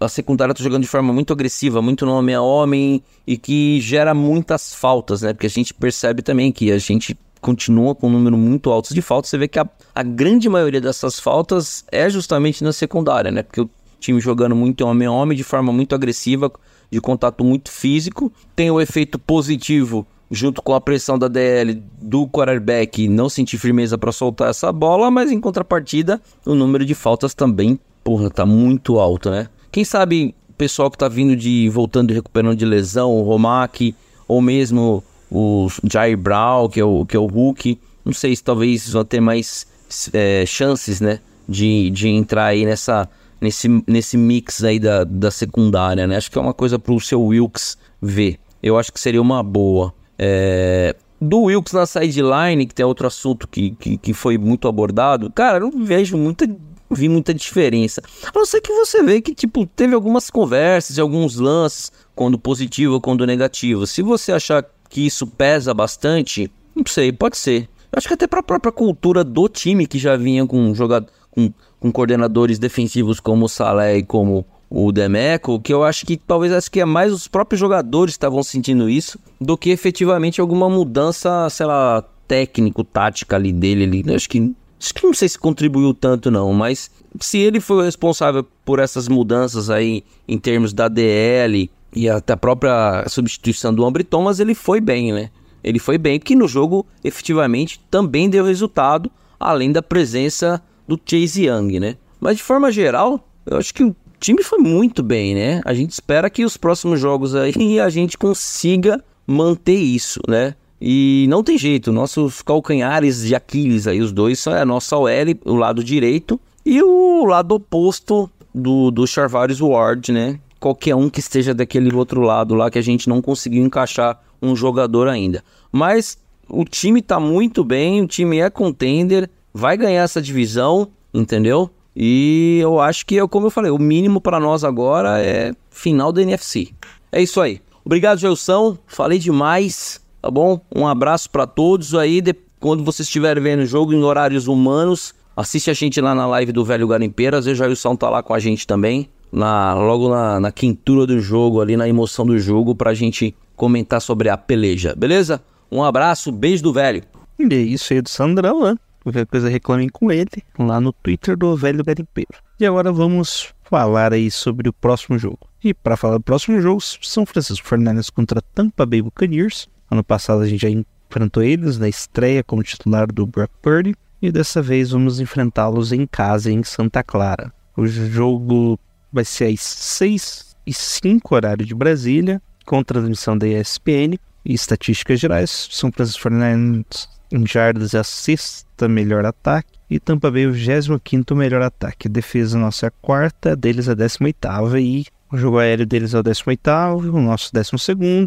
a 0.00 0.08
secundária 0.08 0.54
tá 0.54 0.62
jogando 0.62 0.82
de 0.82 0.88
forma 0.88 1.12
muito 1.12 1.32
agressiva, 1.32 1.82
muito 1.82 2.06
nome 2.06 2.32
a 2.32 2.40
homem 2.40 3.02
e 3.26 3.36
que 3.36 3.80
gera 3.80 4.14
muitas 4.14 4.72
faltas, 4.72 5.22
né? 5.22 5.32
Porque 5.32 5.48
a 5.48 5.50
gente 5.50 5.74
percebe 5.74 6.22
também 6.22 6.52
que 6.52 6.70
a 6.70 6.78
gente 6.78 7.18
continua 7.40 7.94
com 7.94 8.06
um 8.06 8.10
número 8.10 8.38
muito 8.38 8.70
alto 8.70 8.94
de 8.94 9.02
faltas, 9.02 9.30
você 9.30 9.36
vê 9.36 9.48
que 9.48 9.58
a, 9.58 9.68
a 9.94 10.02
grande 10.02 10.48
maioria 10.48 10.80
dessas 10.80 11.20
faltas 11.20 11.84
é 11.92 12.08
justamente 12.08 12.64
na 12.64 12.72
secundária, 12.72 13.30
né? 13.30 13.42
Porque 13.42 13.60
o 13.60 13.70
time 14.00 14.20
jogando 14.20 14.54
muito 14.54 14.86
homem 14.86 15.06
a 15.06 15.10
homem, 15.10 15.36
de 15.36 15.44
forma 15.44 15.72
muito 15.72 15.94
agressiva, 15.94 16.50
de 16.90 17.00
contato 17.00 17.44
muito 17.44 17.70
físico, 17.70 18.32
tem 18.54 18.70
o 18.70 18.80
efeito 18.80 19.18
positivo 19.18 20.06
junto 20.34 20.60
com 20.60 20.74
a 20.74 20.80
pressão 20.80 21.18
da 21.18 21.28
DL 21.28 21.82
do 22.00 22.26
quarterback 22.26 23.08
não 23.08 23.28
sentir 23.28 23.58
firmeza 23.58 23.96
para 23.96 24.12
soltar 24.12 24.50
essa 24.50 24.72
bola, 24.72 25.10
mas 25.10 25.30
em 25.30 25.40
contrapartida, 25.40 26.20
o 26.44 26.54
número 26.54 26.84
de 26.84 26.94
faltas 26.94 27.34
também, 27.34 27.78
porra, 28.02 28.28
tá 28.30 28.44
muito 28.44 28.98
alto, 28.98 29.30
né? 29.30 29.48
Quem 29.70 29.84
sabe 29.84 30.34
pessoal 30.56 30.90
que 30.90 30.98
tá 30.98 31.08
vindo 31.08 31.34
de 31.36 31.68
voltando 31.68 32.10
e 32.10 32.14
recuperando 32.14 32.56
de 32.56 32.64
lesão, 32.64 33.10
o 33.10 33.22
Romac 33.22 33.94
ou 34.26 34.40
mesmo 34.40 35.02
o 35.30 35.68
Jair 35.90 36.16
Brown, 36.16 36.68
que 36.68 36.80
é 36.80 36.84
o, 36.84 37.04
que 37.04 37.16
é 37.16 37.20
o 37.20 37.26
Hulk. 37.26 37.78
Não 38.04 38.12
sei 38.12 38.34
se 38.36 38.42
talvez 38.42 38.88
vão 38.90 39.04
ter 39.04 39.20
mais 39.20 39.66
é, 40.12 40.44
chances, 40.46 41.00
né? 41.00 41.20
De, 41.48 41.90
de 41.90 42.08
entrar 42.08 42.46
aí 42.46 42.64
nessa, 42.64 43.08
nesse, 43.40 43.68
nesse 43.86 44.16
mix 44.16 44.62
aí 44.64 44.78
da, 44.78 45.04
da 45.04 45.30
secundária, 45.30 46.06
né? 46.06 46.16
Acho 46.16 46.30
que 46.30 46.38
é 46.38 46.40
uma 46.40 46.54
coisa 46.54 46.78
pro 46.78 46.98
seu 47.00 47.20
Wilkes 47.22 47.76
ver. 48.00 48.38
Eu 48.62 48.78
acho 48.78 48.92
que 48.92 49.00
seria 49.00 49.20
uma 49.20 49.42
boa. 49.42 49.92
É, 50.18 50.94
do 51.20 51.42
Wilkes 51.42 51.72
na 51.72 51.86
sideline, 51.86 52.66
que 52.66 52.74
tem 52.74 52.84
outro 52.84 53.06
assunto 53.06 53.48
que, 53.48 53.70
que, 53.72 53.96
que 53.96 54.12
foi 54.12 54.36
muito 54.38 54.68
abordado, 54.68 55.30
cara, 55.30 55.58
eu 55.58 55.70
não 55.70 55.84
vejo 55.84 56.16
muita 56.16 56.46
vi 56.90 57.08
muita 57.08 57.34
diferença. 57.34 58.02
A 58.26 58.38
não 58.38 58.46
ser 58.46 58.60
que 58.60 58.72
você 58.72 59.02
vê 59.02 59.20
que, 59.20 59.34
tipo, 59.34 59.66
teve 59.66 59.94
algumas 59.94 60.30
conversas 60.30 60.96
e 60.96 61.00
alguns 61.00 61.36
lances, 61.36 61.90
quando 62.14 62.38
positivo 62.38 62.94
ou 62.94 63.00
quando 63.00 63.26
negativo. 63.26 63.86
Se 63.86 64.02
você 64.02 64.32
achar 64.32 64.64
que 64.88 65.04
isso 65.04 65.26
pesa 65.26 65.74
bastante, 65.74 66.50
não 66.74 66.84
sei, 66.86 67.10
pode 67.12 67.36
ser. 67.36 67.62
Eu 67.90 67.98
acho 67.98 68.06
que 68.06 68.14
até 68.14 68.26
para 68.26 68.40
a 68.40 68.44
própria 68.44 68.72
cultura 68.72 69.24
do 69.24 69.48
time 69.48 69.86
que 69.86 69.98
já 69.98 70.16
vinha 70.16 70.46
com 70.46 70.74
jogador, 70.74 71.08
com, 71.30 71.52
com 71.80 71.92
coordenadores 71.92 72.58
defensivos 72.58 73.18
como 73.18 73.46
o 73.46 73.48
Salé 73.48 73.98
e 73.98 74.02
como 74.02 74.46
o 74.76 74.90
Demeco, 74.90 75.60
que 75.60 75.72
eu 75.72 75.84
acho 75.84 76.04
que 76.04 76.16
talvez 76.16 76.52
acho 76.52 76.68
que 76.68 76.80
é 76.80 76.84
mais 76.84 77.12
os 77.12 77.28
próprios 77.28 77.60
jogadores 77.60 78.14
estavam 78.14 78.42
sentindo 78.42 78.90
isso 78.90 79.20
do 79.40 79.56
que 79.56 79.70
efetivamente 79.70 80.40
alguma 80.40 80.68
mudança, 80.68 81.48
sei 81.48 81.66
lá, 81.66 82.02
técnico, 82.26 82.82
tática 82.82 83.36
ali 83.36 83.52
dele 83.52 83.84
ali. 83.84 84.04
Eu 84.04 84.16
acho 84.16 84.28
que 84.28 84.52
acho 84.80 84.92
que 84.92 85.06
não 85.06 85.14
sei 85.14 85.28
se 85.28 85.38
contribuiu 85.38 85.94
tanto 85.94 86.28
não, 86.28 86.52
mas 86.52 86.90
se 87.20 87.38
ele 87.38 87.60
foi 87.60 87.76
o 87.76 87.82
responsável 87.82 88.44
por 88.64 88.80
essas 88.80 89.06
mudanças 89.06 89.70
aí 89.70 90.02
em 90.26 90.38
termos 90.38 90.72
da 90.72 90.88
DL 90.88 91.70
e 91.94 92.08
até 92.08 92.32
a 92.32 92.36
própria 92.36 93.04
substituição 93.08 93.72
do 93.72 93.84
Ambre 93.84 94.02
Thomas, 94.02 94.40
ele 94.40 94.56
foi 94.56 94.80
bem, 94.80 95.12
né? 95.12 95.30
Ele 95.62 95.78
foi 95.78 95.96
bem, 95.96 96.18
que 96.18 96.34
no 96.34 96.48
jogo 96.48 96.84
efetivamente 97.04 97.80
também 97.88 98.28
deu 98.28 98.44
resultado, 98.44 99.08
além 99.38 99.70
da 99.70 99.80
presença 99.80 100.60
do 100.88 101.00
Chase 101.06 101.46
Young, 101.46 101.78
né? 101.78 101.96
Mas 102.20 102.38
de 102.38 102.42
forma 102.42 102.72
geral, 102.72 103.24
eu 103.46 103.56
acho 103.56 103.72
que 103.72 103.94
time 104.24 104.42
foi 104.42 104.58
muito 104.58 105.02
bem, 105.02 105.34
né? 105.34 105.60
A 105.66 105.74
gente 105.74 105.90
espera 105.90 106.30
que 106.30 106.44
os 106.44 106.56
próximos 106.56 106.98
jogos 106.98 107.34
aí 107.34 107.78
a 107.78 107.90
gente 107.90 108.16
consiga 108.16 109.04
manter 109.26 109.76
isso, 109.76 110.18
né? 110.26 110.54
E 110.80 111.26
não 111.28 111.42
tem 111.42 111.58
jeito, 111.58 111.92
nossos 111.92 112.40
calcanhares 112.40 113.22
de 113.22 113.34
Aquiles 113.34 113.86
aí, 113.86 114.00
os 114.00 114.12
dois, 114.12 114.40
são 114.40 114.54
a 114.54 114.64
nossa 114.64 114.96
OL, 114.96 115.08
o 115.44 115.54
lado 115.54 115.84
direito, 115.84 116.40
e 116.64 116.82
o 116.82 117.24
lado 117.26 117.54
oposto 117.54 118.30
do, 118.54 118.90
do 118.90 119.06
Charvarius 119.06 119.60
Ward, 119.60 120.10
né? 120.10 120.38
Qualquer 120.58 120.94
um 120.94 121.10
que 121.10 121.20
esteja 121.20 121.52
daquele 121.52 121.94
outro 121.94 122.22
lado 122.22 122.54
lá 122.54 122.70
que 122.70 122.78
a 122.78 122.82
gente 122.82 123.08
não 123.08 123.20
conseguiu 123.20 123.62
encaixar 123.62 124.20
um 124.40 124.56
jogador 124.56 125.06
ainda. 125.08 125.44
Mas 125.70 126.18
o 126.48 126.64
time 126.64 127.02
tá 127.02 127.20
muito 127.20 127.62
bem, 127.62 128.02
o 128.02 128.06
time 128.06 128.38
é 128.38 128.48
contender, 128.48 129.30
vai 129.52 129.76
ganhar 129.76 130.02
essa 130.02 130.20
divisão, 130.20 130.88
entendeu? 131.12 131.70
E 131.96 132.58
eu 132.60 132.80
acho 132.80 133.06
que, 133.06 133.24
como 133.28 133.46
eu 133.46 133.50
falei, 133.50 133.70
o 133.70 133.78
mínimo 133.78 134.20
para 134.20 134.40
nós 134.40 134.64
agora 134.64 135.20
é 135.20 135.52
final 135.70 136.12
da 136.12 136.22
NFC. 136.22 136.70
É 137.12 137.22
isso 137.22 137.40
aí. 137.40 137.60
Obrigado, 137.84 138.18
Gelson. 138.18 138.76
Falei 138.86 139.18
demais, 139.18 140.00
tá 140.20 140.30
bom? 140.30 140.60
Um 140.74 140.86
abraço 140.86 141.30
para 141.30 141.46
todos 141.46 141.94
aí. 141.94 142.20
De... 142.20 142.34
Quando 142.58 142.82
vocês 142.82 143.06
estiverem 143.06 143.42
vendo 143.42 143.60
o 143.60 143.66
jogo 143.66 143.92
em 143.92 144.02
horários 144.02 144.48
humanos, 144.48 145.14
assiste 145.36 145.70
a 145.70 145.74
gente 145.74 146.00
lá 146.00 146.14
na 146.14 146.26
live 146.26 146.50
do 146.50 146.64
Velho 146.64 146.88
Garimpeiro. 146.88 147.36
Às 147.36 147.44
vezes 147.44 147.60
o 147.60 147.62
Jailson 147.62 147.94
tá 147.94 148.10
lá 148.10 148.22
com 148.22 148.34
a 148.34 148.38
gente 148.38 148.66
também. 148.66 149.08
Na, 149.30 149.74
logo 149.74 150.08
na, 150.08 150.40
na 150.40 150.52
quintura 150.52 151.06
do 151.06 151.20
jogo, 151.20 151.60
ali 151.60 151.76
na 151.76 151.88
emoção 151.88 152.24
do 152.24 152.38
jogo, 152.38 152.74
pra 152.74 152.94
gente 152.94 153.34
comentar 153.56 154.00
sobre 154.00 154.28
a 154.28 154.36
peleja, 154.36 154.94
beleza? 154.96 155.42
Um 155.70 155.82
abraço, 155.82 156.30
beijo 156.32 156.62
do 156.62 156.72
velho. 156.72 157.02
E 157.38 157.52
é 157.52 157.56
isso 157.56 157.92
aí 157.92 158.00
do 158.00 158.08
Sandrão, 158.08 158.62
né? 158.62 158.76
Qualquer 159.04 159.26
coisa 159.26 159.50
reclamem 159.50 159.90
com 159.90 160.10
ele 160.10 160.42
lá 160.58 160.80
no 160.80 160.90
Twitter 160.90 161.36
do 161.36 161.54
Velho 161.54 161.84
Garimpeiro. 161.84 162.42
E 162.58 162.64
agora 162.64 162.90
vamos 162.90 163.54
falar 163.62 164.14
aí 164.14 164.30
sobre 164.30 164.66
o 164.66 164.72
próximo 164.72 165.18
jogo. 165.18 165.40
E 165.62 165.74
para 165.74 165.94
falar 165.94 166.16
do 166.16 166.22
próximo 166.22 166.58
jogo, 166.58 166.80
São 166.80 167.26
Francisco 167.26 167.68
Fernandes 167.68 168.08
contra 168.08 168.40
Tampa 168.40 168.86
Bay 168.86 169.02
Buccaneers. 169.02 169.68
Ano 169.90 170.02
passado 170.02 170.40
a 170.40 170.46
gente 170.46 170.62
já 170.62 170.70
enfrentou 170.70 171.42
eles 171.42 171.78
na 171.78 171.86
estreia 171.86 172.42
como 172.42 172.62
titular 172.62 173.06
do 173.06 173.26
Brock 173.26 173.50
Purdy. 173.60 173.94
E 174.22 174.32
dessa 174.32 174.62
vez 174.62 174.92
vamos 174.92 175.20
enfrentá-los 175.20 175.92
em 175.92 176.06
casa, 176.06 176.50
em 176.50 176.62
Santa 176.62 177.02
Clara. 177.02 177.52
O 177.76 177.86
jogo 177.86 178.78
vai 179.12 179.24
ser 179.24 179.52
às 179.52 179.60
6 179.60 180.56
e 180.66 180.72
5 180.72 181.34
horário 181.34 181.66
de 181.66 181.74
Brasília, 181.74 182.40
com 182.64 182.82
transmissão 182.82 183.36
da 183.36 183.46
ESPN 183.46 184.18
e 184.44 184.54
estatísticas 184.54 185.20
gerais. 185.20 185.68
São 185.70 185.92
Francisco 185.92 186.22
Fernandes 186.22 187.06
em 187.34 187.46
jardas 187.46 187.94
é 187.94 187.98
a 187.98 188.04
sexta 188.04 188.88
melhor 188.88 189.26
ataque 189.26 189.74
e 189.90 189.98
Tampa 189.98 190.30
Bay 190.30 190.46
o 190.46 190.52
25 190.52 191.34
melhor 191.34 191.62
ataque. 191.62 192.08
A 192.08 192.10
defesa 192.10 192.58
nossa 192.58 192.86
é 192.86 192.88
a 192.88 192.92
quarta, 193.02 193.56
deles 193.56 193.88
é 193.88 193.92
a 193.92 193.94
18 193.94 194.38
e 194.78 195.04
o 195.30 195.36
jogo 195.36 195.58
aéreo 195.58 195.84
deles 195.84 196.14
é 196.14 196.18
o 196.18 196.22
18 196.22 196.70
o 197.12 197.20
nosso 197.20 197.50
12 197.52 197.70